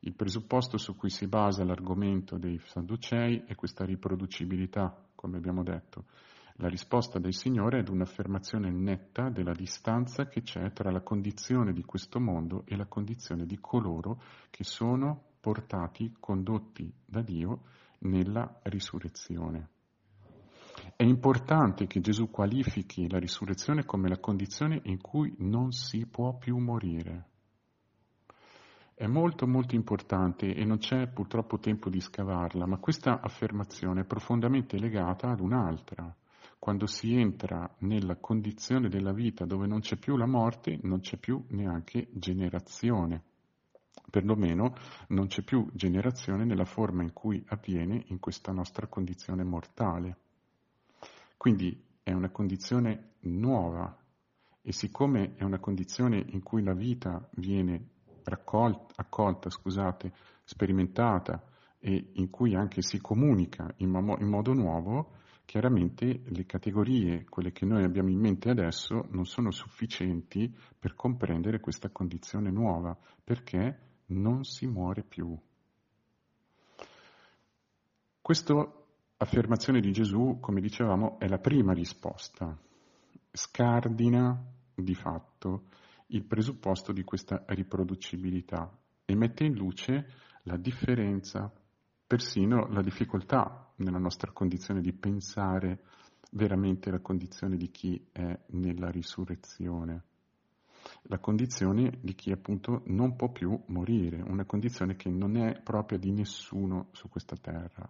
Il 0.00 0.14
presupposto 0.14 0.78
su 0.78 0.96
cui 0.96 1.10
si 1.10 1.26
basa 1.26 1.62
l'argomento 1.62 2.38
dei 2.38 2.58
Sadducei 2.64 3.44
è 3.46 3.54
questa 3.54 3.84
riproducibilità, 3.84 4.96
come 5.14 5.36
abbiamo 5.36 5.62
detto. 5.62 6.06
La 6.54 6.68
risposta 6.68 7.18
del 7.18 7.34
Signore 7.34 7.78
è 7.78 7.80
ad 7.80 7.88
un'affermazione 7.88 8.70
netta 8.70 9.28
della 9.28 9.52
distanza 9.52 10.26
che 10.26 10.42
c'è 10.42 10.72
tra 10.72 10.90
la 10.90 11.00
condizione 11.02 11.72
di 11.72 11.82
questo 11.84 12.18
mondo 12.18 12.64
e 12.66 12.76
la 12.76 12.86
condizione 12.86 13.44
di 13.44 13.58
coloro 13.60 14.22
che 14.50 14.64
sono 14.64 15.22
portati, 15.40 16.14
condotti 16.18 16.92
da 17.04 17.22
Dio 17.22 17.62
nella 18.00 18.60
risurrezione. 18.64 19.68
È 20.96 21.02
importante 21.02 21.86
che 21.86 22.00
Gesù 22.00 22.30
qualifichi 22.30 23.08
la 23.08 23.18
risurrezione 23.18 23.84
come 23.84 24.08
la 24.08 24.18
condizione 24.18 24.80
in 24.84 25.00
cui 25.00 25.34
non 25.38 25.72
si 25.72 26.06
può 26.06 26.36
più 26.36 26.56
morire. 26.58 27.28
È 29.00 29.06
molto 29.06 29.46
molto 29.46 29.74
importante 29.74 30.54
e 30.54 30.62
non 30.66 30.76
c'è 30.76 31.06
purtroppo 31.06 31.58
tempo 31.58 31.88
di 31.88 32.02
scavarla, 32.02 32.66
ma 32.66 32.76
questa 32.76 33.22
affermazione 33.22 34.02
è 34.02 34.04
profondamente 34.04 34.78
legata 34.78 35.30
ad 35.30 35.40
un'altra. 35.40 36.14
Quando 36.58 36.84
si 36.84 37.14
entra 37.14 37.66
nella 37.78 38.16
condizione 38.16 38.90
della 38.90 39.14
vita 39.14 39.46
dove 39.46 39.66
non 39.66 39.80
c'è 39.80 39.96
più 39.96 40.18
la 40.18 40.26
morte, 40.26 40.78
non 40.82 41.00
c'è 41.00 41.16
più 41.16 41.42
neanche 41.48 42.08
generazione. 42.12 43.22
Perlomeno 44.10 44.74
non 45.08 45.28
c'è 45.28 45.40
più 45.44 45.66
generazione 45.72 46.44
nella 46.44 46.66
forma 46.66 47.02
in 47.02 47.14
cui 47.14 47.42
avviene 47.48 48.04
in 48.08 48.18
questa 48.18 48.52
nostra 48.52 48.86
condizione 48.86 49.42
mortale. 49.44 50.18
Quindi 51.38 51.86
è 52.02 52.12
una 52.12 52.28
condizione 52.28 53.12
nuova 53.20 53.96
e 54.60 54.72
siccome 54.72 55.36
è 55.36 55.42
una 55.42 55.58
condizione 55.58 56.22
in 56.32 56.42
cui 56.42 56.62
la 56.62 56.74
vita 56.74 57.26
viene 57.36 57.98
raccolta, 58.24 58.94
accolta, 58.96 59.50
scusate, 59.50 60.12
sperimentata 60.44 61.42
e 61.78 62.10
in 62.14 62.30
cui 62.30 62.54
anche 62.54 62.82
si 62.82 63.00
comunica 63.00 63.72
in, 63.78 63.90
mo- 63.90 64.18
in 64.18 64.28
modo 64.28 64.52
nuovo, 64.52 65.12
chiaramente 65.44 66.22
le 66.26 66.46
categorie, 66.46 67.24
quelle 67.24 67.52
che 67.52 67.64
noi 67.64 67.82
abbiamo 67.82 68.10
in 68.10 68.20
mente 68.20 68.50
adesso, 68.50 69.08
non 69.10 69.26
sono 69.26 69.50
sufficienti 69.50 70.54
per 70.78 70.94
comprendere 70.94 71.58
questa 71.58 71.88
condizione 71.90 72.50
nuova, 72.50 72.96
perché 73.24 73.78
non 74.06 74.44
si 74.44 74.66
muore 74.66 75.02
più. 75.02 75.36
Questa 78.20 78.72
affermazione 79.16 79.80
di 79.80 79.90
Gesù, 79.90 80.38
come 80.40 80.60
dicevamo, 80.60 81.18
è 81.18 81.26
la 81.26 81.38
prima 81.38 81.72
risposta, 81.72 82.56
scardina 83.32 84.40
di 84.74 84.94
fatto 84.94 85.64
il 86.10 86.24
presupposto 86.24 86.92
di 86.92 87.02
questa 87.02 87.44
riproducibilità 87.46 88.70
e 89.04 89.14
mette 89.14 89.44
in 89.44 89.54
luce 89.54 90.06
la 90.44 90.56
differenza, 90.56 91.52
persino 92.06 92.66
la 92.68 92.82
difficoltà 92.82 93.72
nella 93.76 93.98
nostra 93.98 94.32
condizione 94.32 94.80
di 94.80 94.92
pensare 94.92 95.84
veramente 96.32 96.90
la 96.90 97.00
condizione 97.00 97.56
di 97.56 97.70
chi 97.70 98.08
è 98.12 98.38
nella 98.50 98.90
risurrezione, 98.90 100.04
la 101.02 101.18
condizione 101.18 101.98
di 102.00 102.14
chi 102.14 102.30
appunto 102.30 102.82
non 102.86 103.16
può 103.16 103.30
più 103.30 103.60
morire, 103.66 104.22
una 104.22 104.44
condizione 104.44 104.96
che 104.96 105.10
non 105.10 105.36
è 105.36 105.60
propria 105.60 105.98
di 105.98 106.12
nessuno 106.12 106.88
su 106.92 107.08
questa 107.08 107.36
terra. 107.36 107.88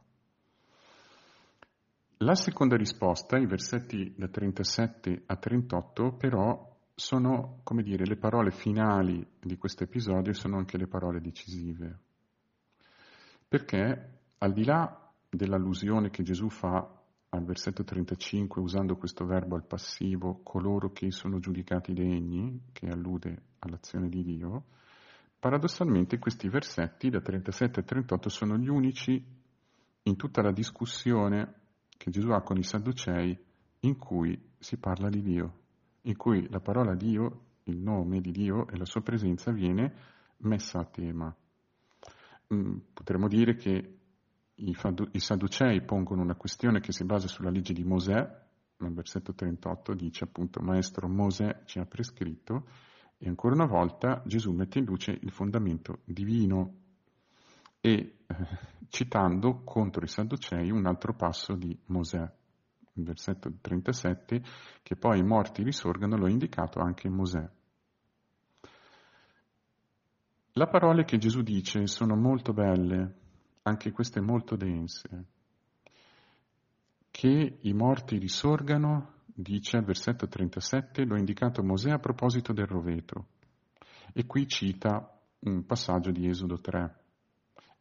La 2.18 2.34
seconda 2.34 2.76
risposta, 2.76 3.38
i 3.38 3.46
versetti 3.46 4.14
da 4.16 4.28
37 4.28 5.22
a 5.24 5.36
38, 5.36 6.12
però 6.12 6.69
sono, 7.00 7.60
come 7.64 7.82
dire, 7.82 8.04
le 8.04 8.16
parole 8.16 8.50
finali 8.50 9.26
di 9.40 9.56
questo 9.56 9.84
episodio 9.84 10.32
sono 10.34 10.58
anche 10.58 10.76
le 10.76 10.86
parole 10.86 11.20
decisive. 11.20 11.98
Perché 13.48 14.18
al 14.38 14.52
di 14.52 14.64
là 14.64 15.10
dell'allusione 15.28 16.10
che 16.10 16.22
Gesù 16.22 16.48
fa 16.50 16.98
al 17.30 17.44
versetto 17.44 17.84
35 17.84 18.60
usando 18.60 18.96
questo 18.96 19.24
verbo 19.24 19.56
al 19.56 19.64
passivo, 19.64 20.40
coloro 20.42 20.92
che 20.92 21.10
sono 21.10 21.38
giudicati 21.38 21.94
degni, 21.94 22.60
che 22.72 22.88
allude 22.88 23.42
all'azione 23.60 24.08
di 24.08 24.22
Dio, 24.22 24.64
paradossalmente 25.38 26.18
questi 26.18 26.48
versetti 26.48 27.08
da 27.08 27.20
37 27.20 27.80
a 27.80 27.82
38 27.82 28.28
sono 28.28 28.58
gli 28.58 28.68
unici 28.68 29.24
in 30.02 30.16
tutta 30.16 30.42
la 30.42 30.52
discussione 30.52 31.54
che 31.96 32.10
Gesù 32.10 32.30
ha 32.30 32.42
con 32.42 32.58
i 32.58 32.62
Sadducei 32.62 33.38
in 33.80 33.96
cui 33.96 34.38
si 34.58 34.76
parla 34.76 35.08
di 35.08 35.22
Dio 35.22 35.59
in 36.02 36.16
cui 36.16 36.48
la 36.48 36.60
parola 36.60 36.94
Dio, 36.94 37.44
il 37.64 37.78
nome 37.78 38.20
di 38.20 38.30
Dio 38.30 38.66
e 38.68 38.76
la 38.76 38.84
sua 38.84 39.02
presenza 39.02 39.50
viene 39.52 39.94
messa 40.38 40.80
a 40.80 40.84
tema. 40.84 41.34
Mm, 42.52 42.78
potremmo 42.92 43.28
dire 43.28 43.54
che 43.54 43.98
i, 44.54 44.74
Sadducei 45.20 45.82
pongono 45.82 46.22
una 46.22 46.34
questione 46.34 46.80
che 46.80 46.92
si 46.92 47.04
basa 47.04 47.28
sulla 47.28 47.50
legge 47.50 47.72
di 47.72 47.84
Mosè, 47.84 48.38
nel 48.78 48.92
versetto 48.92 49.34
38 49.34 49.94
dice 49.94 50.24
appunto 50.24 50.60
Maestro 50.60 51.06
Mosè 51.06 51.62
ci 51.64 51.78
ha 51.78 51.84
prescritto 51.84 52.66
e 53.18 53.28
ancora 53.28 53.54
una 53.54 53.66
volta 53.66 54.22
Gesù 54.24 54.52
mette 54.52 54.78
in 54.78 54.86
luce 54.86 55.10
il 55.20 55.30
fondamento 55.30 56.00
divino 56.04 56.76
e 57.80 57.90
eh, 57.90 58.14
citando 58.88 59.62
contro 59.64 60.02
i 60.02 60.08
Sadducei 60.08 60.70
un 60.70 60.86
altro 60.86 61.14
passo 61.14 61.54
di 61.54 61.78
Mosè 61.86 62.38
versetto 62.94 63.52
37, 63.60 64.42
che 64.82 64.96
poi 64.96 65.18
i 65.18 65.24
morti 65.24 65.62
risorgano, 65.62 66.16
lo 66.16 66.26
ha 66.26 66.30
indicato 66.30 66.80
anche 66.80 67.08
Mosè. 67.08 67.48
Le 70.52 70.66
parole 70.66 71.04
che 71.04 71.18
Gesù 71.18 71.42
dice 71.42 71.86
sono 71.86 72.16
molto 72.16 72.52
belle, 72.52 73.14
anche 73.62 73.92
queste 73.92 74.20
molto 74.20 74.56
dense. 74.56 75.24
Che 77.10 77.58
i 77.60 77.72
morti 77.72 78.18
risorgano, 78.18 79.22
dice 79.24 79.76
al 79.76 79.84
versetto 79.84 80.26
37, 80.28 81.04
lo 81.04 81.14
ha 81.14 81.18
indicato 81.18 81.62
Mosè 81.62 81.90
a 81.90 81.98
proposito 81.98 82.52
del 82.52 82.66
roveto. 82.66 83.26
E 84.12 84.26
qui 84.26 84.46
cita 84.48 85.18
un 85.40 85.64
passaggio 85.64 86.10
di 86.10 86.28
Esodo 86.28 86.60
3 86.60 86.99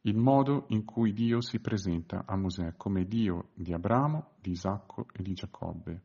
il 0.01 0.15
modo 0.15 0.65
in 0.69 0.85
cui 0.85 1.13
Dio 1.13 1.41
si 1.41 1.59
presenta 1.59 2.23
a 2.25 2.38
Mosè 2.38 2.73
come 2.77 3.05
Dio 3.05 3.49
di 3.53 3.73
Abramo, 3.73 4.31
di 4.39 4.51
Isacco 4.51 5.07
e 5.12 5.21
di 5.21 5.33
Giacobbe. 5.33 6.01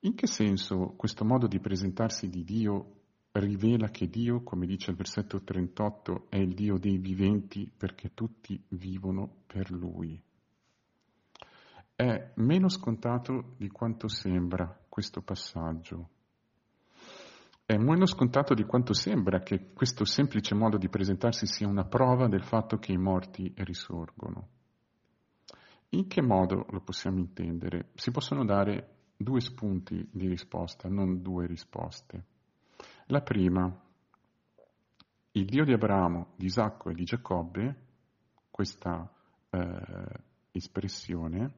In 0.00 0.14
che 0.14 0.28
senso 0.28 0.94
questo 0.96 1.24
modo 1.24 1.48
di 1.48 1.58
presentarsi 1.58 2.28
di 2.28 2.44
Dio 2.44 2.98
rivela 3.32 3.88
che 3.88 4.08
Dio, 4.08 4.42
come 4.42 4.66
dice 4.66 4.90
il 4.90 4.96
versetto 4.96 5.42
38, 5.42 6.26
è 6.28 6.36
il 6.36 6.54
Dio 6.54 6.78
dei 6.78 6.98
viventi 6.98 7.68
perché 7.74 8.14
tutti 8.14 8.62
vivono 8.68 9.42
per 9.46 9.70
Lui? 9.72 10.20
È 11.96 12.30
meno 12.36 12.68
scontato 12.68 13.54
di 13.56 13.68
quanto 13.68 14.06
sembra 14.06 14.78
questo 14.88 15.20
passaggio. 15.20 16.10
È 17.70 17.76
meno 17.76 18.06
scontato 18.06 18.54
di 18.54 18.64
quanto 18.64 18.94
sembra 18.94 19.40
che 19.40 19.74
questo 19.74 20.06
semplice 20.06 20.54
modo 20.54 20.78
di 20.78 20.88
presentarsi 20.88 21.44
sia 21.44 21.68
una 21.68 21.84
prova 21.84 22.26
del 22.26 22.42
fatto 22.42 22.78
che 22.78 22.92
i 22.92 22.96
morti 22.96 23.52
risorgono. 23.56 24.48
In 25.90 26.06
che 26.08 26.22
modo 26.22 26.64
lo 26.70 26.80
possiamo 26.80 27.18
intendere? 27.18 27.90
Si 27.92 28.10
possono 28.10 28.46
dare 28.46 29.10
due 29.18 29.40
spunti 29.40 30.08
di 30.10 30.28
risposta, 30.28 30.88
non 30.88 31.20
due 31.20 31.46
risposte. 31.46 32.24
La 33.08 33.20
prima, 33.20 33.70
il 35.32 35.44
Dio 35.44 35.64
di 35.66 35.74
Abramo, 35.74 36.28
di 36.36 36.46
Isacco 36.46 36.88
e 36.88 36.94
di 36.94 37.04
Giacobbe, 37.04 37.76
questa 38.48 39.12
eh, 39.50 40.06
espressione, 40.52 41.52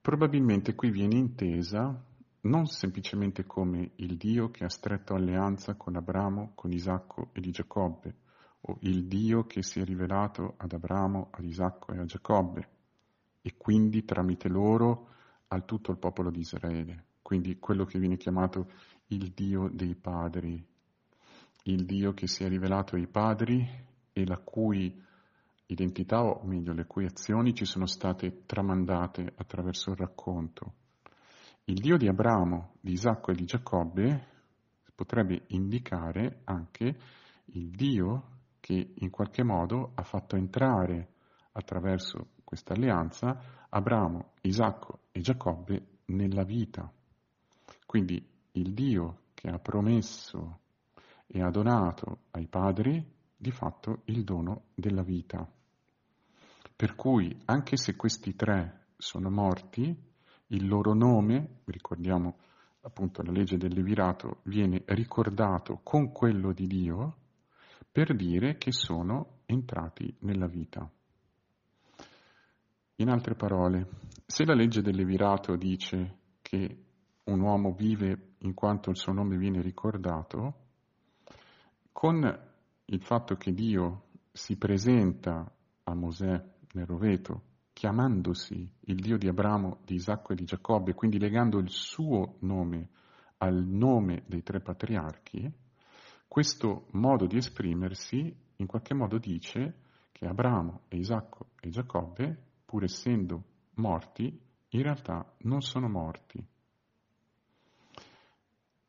probabilmente 0.00 0.74
qui 0.74 0.90
viene 0.90 1.14
intesa 1.14 1.96
non 2.46 2.66
semplicemente 2.66 3.44
come 3.44 3.92
il 3.96 4.16
Dio 4.16 4.50
che 4.50 4.64
ha 4.64 4.68
stretto 4.68 5.14
alleanza 5.14 5.74
con 5.74 5.96
Abramo, 5.96 6.52
con 6.54 6.72
Isacco 6.72 7.30
e 7.32 7.40
di 7.40 7.50
Giacobbe, 7.50 8.14
o 8.60 8.78
il 8.80 9.06
Dio 9.06 9.46
che 9.46 9.62
si 9.62 9.80
è 9.80 9.84
rivelato 9.84 10.54
ad 10.56 10.72
Abramo, 10.72 11.28
ad 11.32 11.44
Isacco 11.44 11.92
e 11.92 11.98
a 11.98 12.04
Giacobbe, 12.04 12.68
e 13.42 13.54
quindi 13.56 14.04
tramite 14.04 14.48
loro 14.48 15.08
al 15.48 15.64
tutto 15.64 15.90
il 15.90 15.98
popolo 15.98 16.30
di 16.30 16.40
Israele. 16.40 17.04
Quindi 17.22 17.58
quello 17.58 17.84
che 17.84 17.98
viene 17.98 18.16
chiamato 18.16 18.70
il 19.08 19.32
Dio 19.32 19.68
dei 19.68 19.94
padri, 19.94 20.64
il 21.64 21.84
Dio 21.84 22.12
che 22.12 22.26
si 22.26 22.44
è 22.44 22.48
rivelato 22.48 22.96
ai 22.96 23.06
padri 23.08 23.68
e 24.12 24.26
la 24.26 24.38
cui 24.38 25.02
identità, 25.66 26.22
o 26.22 26.44
meglio, 26.44 26.72
le 26.72 26.86
cui 26.86 27.04
azioni 27.04 27.54
ci 27.54 27.64
sono 27.64 27.86
state 27.86 28.44
tramandate 28.46 29.32
attraverso 29.36 29.90
il 29.90 29.96
racconto. 29.96 30.72
Il 31.68 31.80
Dio 31.80 31.96
di 31.96 32.06
Abramo, 32.06 32.74
di 32.80 32.92
Isacco 32.92 33.32
e 33.32 33.34
di 33.34 33.44
Giacobbe 33.44 34.26
potrebbe 34.94 35.46
indicare 35.48 36.42
anche 36.44 36.96
il 37.46 37.70
Dio 37.70 38.34
che 38.60 38.92
in 38.94 39.10
qualche 39.10 39.42
modo 39.42 39.90
ha 39.96 40.04
fatto 40.04 40.36
entrare 40.36 41.14
attraverso 41.50 42.34
questa 42.44 42.74
alleanza 42.74 43.66
Abramo, 43.68 44.34
Isacco 44.42 45.06
e 45.10 45.20
Giacobbe 45.20 46.02
nella 46.06 46.44
vita. 46.44 46.88
Quindi 47.84 48.24
il 48.52 48.72
Dio 48.72 49.22
che 49.34 49.48
ha 49.48 49.58
promesso 49.58 50.60
e 51.26 51.42
ha 51.42 51.50
donato 51.50 52.26
ai 52.30 52.46
padri 52.46 53.04
di 53.36 53.50
fatto 53.50 54.02
il 54.04 54.22
dono 54.22 54.66
della 54.72 55.02
vita. 55.02 55.44
Per 56.76 56.94
cui 56.94 57.36
anche 57.46 57.76
se 57.76 57.96
questi 57.96 58.36
tre 58.36 58.86
sono 58.96 59.30
morti, 59.30 60.14
il 60.48 60.66
loro 60.66 60.94
nome, 60.94 61.60
ricordiamo 61.64 62.36
appunto 62.82 63.22
la 63.22 63.32
legge 63.32 63.56
del 63.56 63.74
Levirato, 63.74 64.40
viene 64.44 64.82
ricordato 64.86 65.80
con 65.82 66.12
quello 66.12 66.52
di 66.52 66.66
Dio 66.66 67.16
per 67.90 68.14
dire 68.14 68.56
che 68.56 68.72
sono 68.72 69.40
entrati 69.46 70.14
nella 70.20 70.46
vita. 70.46 70.88
In 72.96 73.08
altre 73.08 73.34
parole, 73.34 73.88
se 74.24 74.44
la 74.44 74.54
legge 74.54 74.82
del 74.82 74.94
Levirato 74.94 75.56
dice 75.56 76.18
che 76.42 76.84
un 77.24 77.40
uomo 77.40 77.72
vive 77.72 78.34
in 78.38 78.54
quanto 78.54 78.90
il 78.90 78.96
suo 78.96 79.12
nome 79.12 79.36
viene 79.36 79.60
ricordato, 79.60 80.54
con 81.90 82.24
il 82.84 83.02
fatto 83.02 83.34
che 83.34 83.52
Dio 83.52 84.04
si 84.30 84.56
presenta 84.56 85.50
a 85.84 85.94
Mosè 85.94 86.44
nel 86.72 86.86
roveto 86.86 87.45
chiamandosi 87.76 88.72
il 88.86 88.94
Dio 88.94 89.18
di 89.18 89.28
Abramo, 89.28 89.80
di 89.84 89.96
Isacco 89.96 90.32
e 90.32 90.34
di 90.34 90.44
Giacobbe, 90.44 90.94
quindi 90.94 91.18
legando 91.18 91.58
il 91.58 91.68
suo 91.68 92.36
nome 92.38 92.88
al 93.36 93.66
nome 93.66 94.22
dei 94.26 94.42
tre 94.42 94.60
patriarchi, 94.60 95.52
questo 96.26 96.86
modo 96.92 97.26
di 97.26 97.36
esprimersi 97.36 98.34
in 98.56 98.66
qualche 98.66 98.94
modo 98.94 99.18
dice 99.18 99.74
che 100.10 100.24
Abramo 100.24 100.84
e 100.88 100.96
Isacco 100.96 101.48
e 101.60 101.68
Giacobbe, 101.68 102.44
pur 102.64 102.82
essendo 102.84 103.42
morti, 103.74 104.24
in 104.70 104.82
realtà 104.82 105.34
non 105.40 105.60
sono 105.60 105.86
morti. 105.86 106.42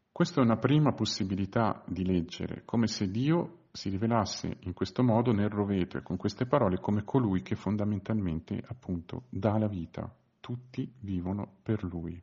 Questa 0.09 0.39
è 0.39 0.45
una 0.45 0.59
prima 0.59 0.93
possibilità 0.93 1.83
di 1.85 2.05
leggere, 2.05 2.61
come 2.63 2.87
se 2.87 3.11
Dio 3.11 3.66
si 3.77 3.89
rivelasse 3.89 4.57
in 4.61 4.73
questo 4.73 5.03
modo 5.03 5.31
nel 5.31 5.49
roveto 5.49 5.99
e 5.99 6.01
con 6.01 6.17
queste 6.17 6.47
parole 6.47 6.79
come 6.79 7.03
colui 7.03 7.43
che 7.43 7.55
fondamentalmente 7.55 8.59
appunto 8.69 9.25
dà 9.29 9.55
la 9.59 9.67
vita. 9.67 10.11
Tutti 10.39 10.91
vivono 11.01 11.57
per 11.61 11.83
lui. 11.83 12.19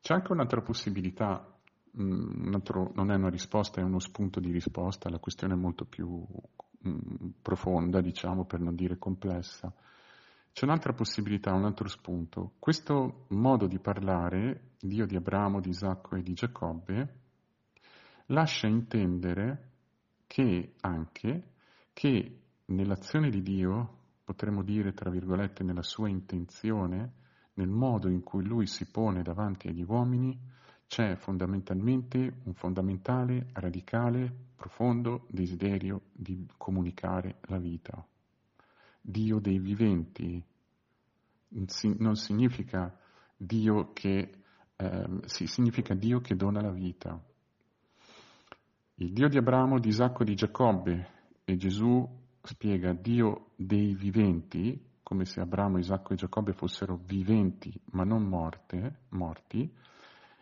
C'è 0.00 0.14
anche 0.14 0.32
un'altra 0.32 0.62
possibilità, 0.62 1.46
mm, 1.96 2.46
un 2.46 2.54
altro, 2.54 2.90
non 2.96 3.12
è 3.12 3.14
una 3.14 3.30
risposta, 3.30 3.80
è 3.80 3.84
uno 3.84 4.00
spunto 4.00 4.40
di 4.40 4.50
risposta, 4.50 5.10
la 5.10 5.20
questione 5.20 5.54
molto 5.54 5.84
più 5.84 6.26
mm, 6.88 7.28
profonda, 7.40 8.00
diciamo, 8.00 8.46
per 8.46 8.58
non 8.58 8.74
dire 8.74 8.98
complessa. 8.98 9.72
C'è 10.50 10.64
un'altra 10.64 10.92
possibilità, 10.92 11.52
un 11.52 11.66
altro 11.66 11.86
spunto. 11.86 12.54
Questo 12.58 13.26
modo 13.28 13.68
di 13.68 13.78
parlare, 13.78 14.72
Dio 14.80 15.06
di 15.06 15.14
Abramo, 15.14 15.60
di 15.60 15.68
Isacco 15.68 16.16
e 16.16 16.22
di 16.22 16.32
Giacobbe, 16.32 17.27
lascia 18.28 18.66
intendere 18.66 19.70
che 20.26 20.74
anche 20.80 21.52
che 21.92 22.40
nell'azione 22.66 23.30
di 23.30 23.42
Dio, 23.42 23.96
potremmo 24.24 24.62
dire 24.62 24.92
tra 24.92 25.10
virgolette 25.10 25.64
nella 25.64 25.82
sua 25.82 26.08
intenzione, 26.08 27.12
nel 27.54 27.68
modo 27.68 28.08
in 28.08 28.22
cui 28.22 28.44
lui 28.44 28.66
si 28.66 28.86
pone 28.90 29.22
davanti 29.22 29.68
agli 29.68 29.82
uomini, 29.82 30.38
c'è 30.86 31.16
fondamentalmente 31.16 32.40
un 32.44 32.54
fondamentale, 32.54 33.48
radicale, 33.52 34.32
profondo 34.54 35.26
desiderio 35.28 36.02
di 36.12 36.46
comunicare 36.56 37.38
la 37.42 37.58
vita. 37.58 38.06
Dio 39.00 39.38
dei 39.38 39.58
viventi 39.58 40.42
non 41.98 42.14
significa 42.16 42.96
Dio 43.36 43.92
che, 43.92 44.42
eh, 44.76 45.20
significa 45.24 45.94
Dio 45.94 46.20
che 46.20 46.36
dona 46.36 46.60
la 46.60 46.72
vita. 46.72 47.20
Il 49.00 49.12
Dio 49.12 49.28
di 49.28 49.38
Abramo, 49.38 49.78
di 49.78 49.90
Isacco 49.90 50.22
e 50.22 50.24
di 50.24 50.34
Giacobbe 50.34 51.08
e 51.44 51.54
Gesù 51.54 52.04
spiega 52.42 52.92
Dio 52.92 53.50
dei 53.54 53.94
viventi, 53.94 54.76
come 55.04 55.24
se 55.24 55.40
Abramo, 55.40 55.78
Isacco 55.78 56.14
e 56.14 56.16
Giacobbe 56.16 56.52
fossero 56.52 56.98
viventi 57.04 57.72
ma 57.92 58.02
non 58.02 58.24
morte, 58.24 59.02
morti, 59.10 59.72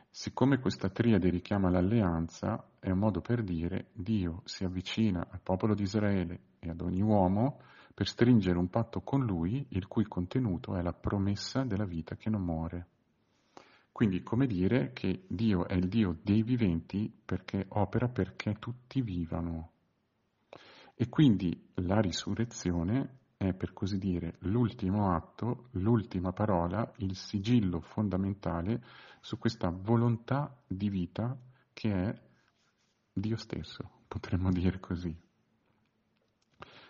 siccome 0.09 0.59
questa 0.59 0.89
triade 0.89 1.29
richiama 1.29 1.69
l'alleanza, 1.69 2.67
è 2.79 2.89
un 2.89 2.99
modo 2.99 3.21
per 3.21 3.43
dire 3.43 3.89
Dio 3.93 4.41
si 4.45 4.65
avvicina 4.65 5.29
al 5.31 5.41
popolo 5.43 5.75
di 5.75 5.83
Israele 5.83 6.41
e 6.59 6.71
ad 6.71 6.81
ogni 6.81 7.03
uomo 7.03 7.61
per 7.93 8.09
stringere 8.09 8.57
un 8.57 8.71
patto 8.71 9.03
con 9.03 9.23
lui, 9.23 9.67
il 9.73 9.87
cui 9.87 10.05
contenuto 10.05 10.77
è 10.77 10.81
la 10.81 10.95
promessa 10.95 11.63
della 11.65 11.85
vita 11.85 12.17
che 12.17 12.31
non 12.31 12.41
muore. 12.41 12.87
Quindi 13.97 14.23
come 14.23 14.47
dire 14.47 14.93
che 14.93 15.25
Dio 15.27 15.67
è 15.67 15.73
il 15.73 15.89
Dio 15.89 16.19
dei 16.23 16.43
viventi 16.43 17.11
perché 17.25 17.65
opera 17.71 18.09
perché 18.09 18.57
tutti 18.59 19.01
vivano. 19.01 19.71
E 20.95 21.09
quindi 21.09 21.71
la 21.77 21.99
risurrezione 22.03 23.21
è 23.39 23.55
per 23.55 23.73
così 23.73 23.97
dire 23.97 24.35
l'ultimo 24.41 25.15
atto, 25.15 25.69
l'ultima 25.71 26.31
parola, 26.35 26.93
il 26.99 27.17
sigillo 27.17 27.81
fondamentale 27.81 28.85
su 29.21 29.39
questa 29.39 29.71
volontà 29.71 30.55
di 30.67 30.91
vita 30.91 31.35
che 31.73 31.91
è 31.91 32.21
Dio 33.15 33.37
stesso, 33.39 34.03
potremmo 34.09 34.53
dire 34.53 34.79
così. 34.79 35.19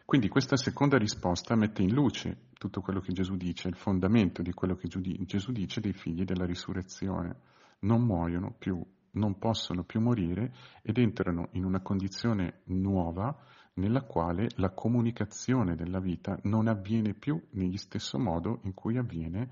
Quindi 0.04 0.26
questa 0.26 0.56
seconda 0.56 0.98
risposta 0.98 1.54
mette 1.54 1.82
in 1.82 1.94
luce 1.94 2.45
tutto 2.58 2.80
quello 2.80 3.00
che 3.00 3.12
Gesù 3.12 3.36
dice, 3.36 3.68
il 3.68 3.76
fondamento 3.76 4.42
di 4.42 4.52
quello 4.52 4.74
che 4.74 4.88
Gesù 4.88 5.52
dice 5.52 5.80
dei 5.80 5.92
figli 5.92 6.24
della 6.24 6.46
risurrezione. 6.46 7.40
Non 7.80 8.02
muoiono 8.02 8.54
più, 8.56 8.82
non 9.12 9.38
possono 9.38 9.84
più 9.84 10.00
morire 10.00 10.54
ed 10.82 10.98
entrano 10.98 11.48
in 11.52 11.64
una 11.64 11.80
condizione 11.80 12.60
nuova 12.64 13.36
nella 13.74 14.02
quale 14.02 14.48
la 14.56 14.70
comunicazione 14.70 15.76
della 15.76 16.00
vita 16.00 16.38
non 16.44 16.66
avviene 16.66 17.12
più 17.12 17.40
negli 17.50 17.76
stesso 17.76 18.18
modo 18.18 18.60
in 18.62 18.72
cui 18.72 18.96
avviene 18.96 19.50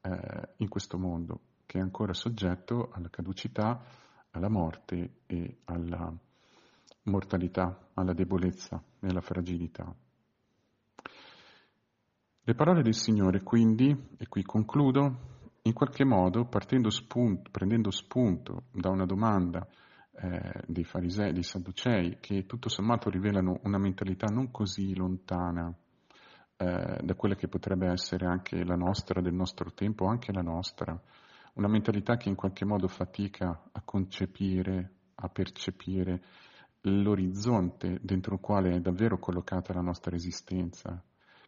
eh, 0.00 0.48
in 0.56 0.68
questo 0.68 0.98
mondo, 0.98 1.40
che 1.66 1.78
è 1.78 1.82
ancora 1.82 2.14
soggetto 2.14 2.90
alla 2.92 3.10
caducità, 3.10 3.82
alla 4.30 4.48
morte 4.48 5.20
e 5.26 5.58
alla 5.64 6.10
mortalità, 7.02 7.88
alla 7.94 8.14
debolezza 8.14 8.82
e 9.00 9.08
alla 9.08 9.20
fragilità. 9.20 9.94
Le 12.48 12.54
parole 12.54 12.82
del 12.82 12.94
Signore 12.94 13.42
quindi, 13.42 13.90
e 14.16 14.28
qui 14.28 14.44
concludo, 14.44 15.58
in 15.62 15.72
qualche 15.72 16.04
modo 16.04 16.46
spunto, 16.90 17.50
prendendo 17.50 17.90
spunto 17.90 18.66
da 18.70 18.88
una 18.88 19.04
domanda 19.04 19.66
eh, 20.12 20.62
dei 20.64 20.84
farisei, 20.84 21.32
dei 21.32 21.42
sadducei, 21.42 22.18
che 22.20 22.46
tutto 22.46 22.68
sommato 22.68 23.10
rivelano 23.10 23.58
una 23.64 23.78
mentalità 23.78 24.28
non 24.32 24.52
così 24.52 24.94
lontana 24.94 25.74
eh, 26.56 27.00
da 27.02 27.14
quella 27.16 27.34
che 27.34 27.48
potrebbe 27.48 27.88
essere 27.88 28.26
anche 28.26 28.62
la 28.62 28.76
nostra, 28.76 29.20
del 29.20 29.34
nostro 29.34 29.72
tempo, 29.72 30.06
anche 30.06 30.30
la 30.30 30.42
nostra, 30.42 30.96
una 31.54 31.68
mentalità 31.68 32.16
che 32.16 32.28
in 32.28 32.36
qualche 32.36 32.64
modo 32.64 32.86
fatica 32.86 33.60
a 33.72 33.82
concepire, 33.84 34.92
a 35.16 35.28
percepire 35.28 36.22
l'orizzonte 36.82 37.98
dentro 38.02 38.34
il 38.34 38.40
quale 38.40 38.76
è 38.76 38.78
davvero 38.78 39.18
collocata 39.18 39.72
la 39.74 39.80
nostra 39.80 40.14
esistenza, 40.14 41.02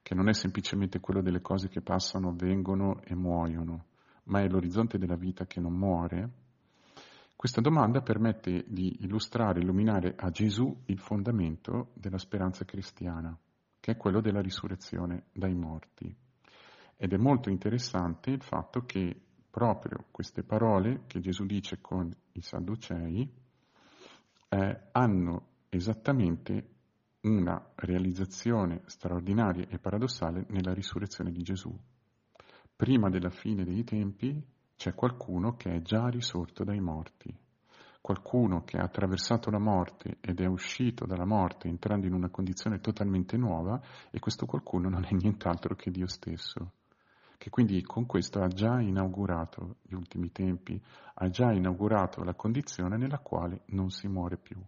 che 0.09 0.15
non 0.15 0.31
è 0.31 0.33
semplicemente 0.33 1.01
quello 1.01 1.21
delle 1.21 1.43
cose 1.43 1.69
che 1.69 1.83
passano, 1.83 2.33
vengono 2.35 3.03
e 3.05 3.15
muoiono, 3.15 3.89
ma 4.25 4.41
è 4.41 4.49
l'orizzonte 4.49 4.97
della 4.97 5.17
vita 5.17 5.45
che 5.45 5.61
non 5.61 5.75
muore, 5.75 6.31
questa 7.37 7.61
domanda 7.61 8.01
permette 8.01 8.65
di 8.69 8.97
illustrare, 9.01 9.61
illuminare 9.61 10.15
a 10.17 10.31
Gesù 10.31 10.75
il 10.87 10.99
fondamento 10.99 11.91
della 11.93 12.17
speranza 12.17 12.65
cristiana, 12.65 13.39
che 13.79 13.93
è 13.93 13.97
quello 13.99 14.23
della 14.23 14.41
risurrezione 14.41 15.25
dai 15.31 15.55
morti. 15.55 16.17
Ed 16.97 17.13
è 17.13 17.19
molto 17.19 17.51
interessante 17.51 18.31
il 18.31 18.43
fatto 18.43 18.87
che 18.87 19.15
proprio 19.51 20.07
queste 20.11 20.43
parole 20.43 21.03
che 21.07 21.21
Gesù 21.21 21.45
dice 21.45 21.83
con 21.83 22.11
i 22.33 22.41
Sadducei, 22.41 23.31
eh, 24.49 24.81
hanno 24.91 25.47
esattamente 25.69 26.77
una 27.29 27.63
realizzazione 27.75 28.81
straordinaria 28.87 29.67
e 29.69 29.79
paradossale 29.79 30.47
nella 30.49 30.73
risurrezione 30.73 31.31
di 31.31 31.43
Gesù. 31.43 31.73
Prima 32.75 33.11
della 33.11 33.29
fine 33.29 33.65
dei 33.65 33.85
tempi 33.85 34.43
c'è 34.75 34.95
qualcuno 34.95 35.57
che 35.57 35.75
è 35.75 35.83
già 35.83 36.09
risorto 36.09 36.65
dai 36.65 36.81
morti, 36.81 37.37
qualcuno 38.01 38.65
che 38.65 38.79
ha 38.79 38.85
attraversato 38.85 39.51
la 39.51 39.59
morte 39.59 40.17
ed 40.21 40.41
è 40.41 40.47
uscito 40.47 41.05
dalla 41.05 41.27
morte 41.27 41.69
entrando 41.69 42.07
in 42.07 42.15
una 42.15 42.31
condizione 42.31 42.81
totalmente 42.81 43.37
nuova 43.37 43.81
e 44.11 44.19
questo 44.19 44.47
qualcuno 44.47 44.89
non 44.89 45.05
è 45.05 45.13
nient'altro 45.13 45.75
che 45.75 45.91
Dio 45.91 46.07
stesso 46.07 46.73
che 47.39 47.51
quindi 47.51 47.81
con 47.83 48.05
questo 48.05 48.43
ha 48.43 48.49
già 48.49 48.81
inaugurato 48.81 49.77
gli 49.83 49.95
ultimi 49.95 50.33
tempi, 50.33 50.83
ha 51.15 51.29
già 51.29 51.53
inaugurato 51.53 52.25
la 52.25 52.35
condizione 52.35 52.97
nella 52.97 53.21
quale 53.21 53.63
non 53.67 53.91
si 53.91 54.09
muore 54.09 54.37
più. 54.37 54.61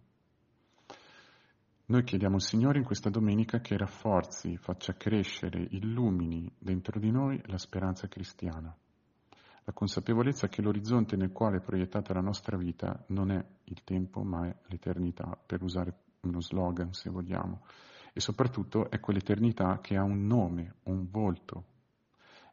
Noi 1.91 2.05
chiediamo 2.05 2.35
al 2.35 2.41
Signore 2.41 2.77
in 2.77 2.85
questa 2.85 3.09
domenica 3.09 3.59
che 3.59 3.75
rafforzi, 3.75 4.55
faccia 4.55 4.93
crescere, 4.93 5.67
illumini 5.71 6.49
dentro 6.57 6.97
di 7.01 7.11
noi 7.11 7.37
la 7.47 7.57
speranza 7.57 8.07
cristiana, 8.07 8.73
la 9.65 9.73
consapevolezza 9.73 10.47
che 10.47 10.61
l'orizzonte 10.61 11.17
nel 11.17 11.33
quale 11.33 11.57
è 11.57 11.59
proiettata 11.59 12.13
la 12.13 12.21
nostra 12.21 12.55
vita 12.55 13.03
non 13.07 13.29
è 13.29 13.45
il 13.65 13.83
tempo 13.83 14.23
ma 14.23 14.47
è 14.47 14.55
l'eternità, 14.67 15.37
per 15.45 15.63
usare 15.63 15.93
uno 16.21 16.39
slogan 16.39 16.93
se 16.93 17.09
vogliamo, 17.09 17.65
e 18.13 18.21
soprattutto 18.21 18.89
è 18.89 19.01
quell'eternità 19.01 19.79
che 19.81 19.97
ha 19.97 20.03
un 20.03 20.25
nome, 20.25 20.75
un 20.83 21.09
volto, 21.11 21.65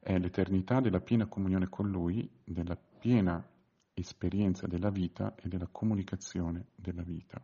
è 0.01 0.19
l'eternità 0.19 0.81
della 0.81 0.99
piena 0.99 1.27
comunione 1.27 1.69
con 1.69 1.89
Lui, 1.89 2.29
della 2.43 2.77
piena 2.77 3.41
esperienza 3.95 4.67
della 4.67 4.91
vita 4.91 5.37
e 5.37 5.47
della 5.47 5.69
comunicazione 5.71 6.71
della 6.75 7.03
vita. 7.03 7.41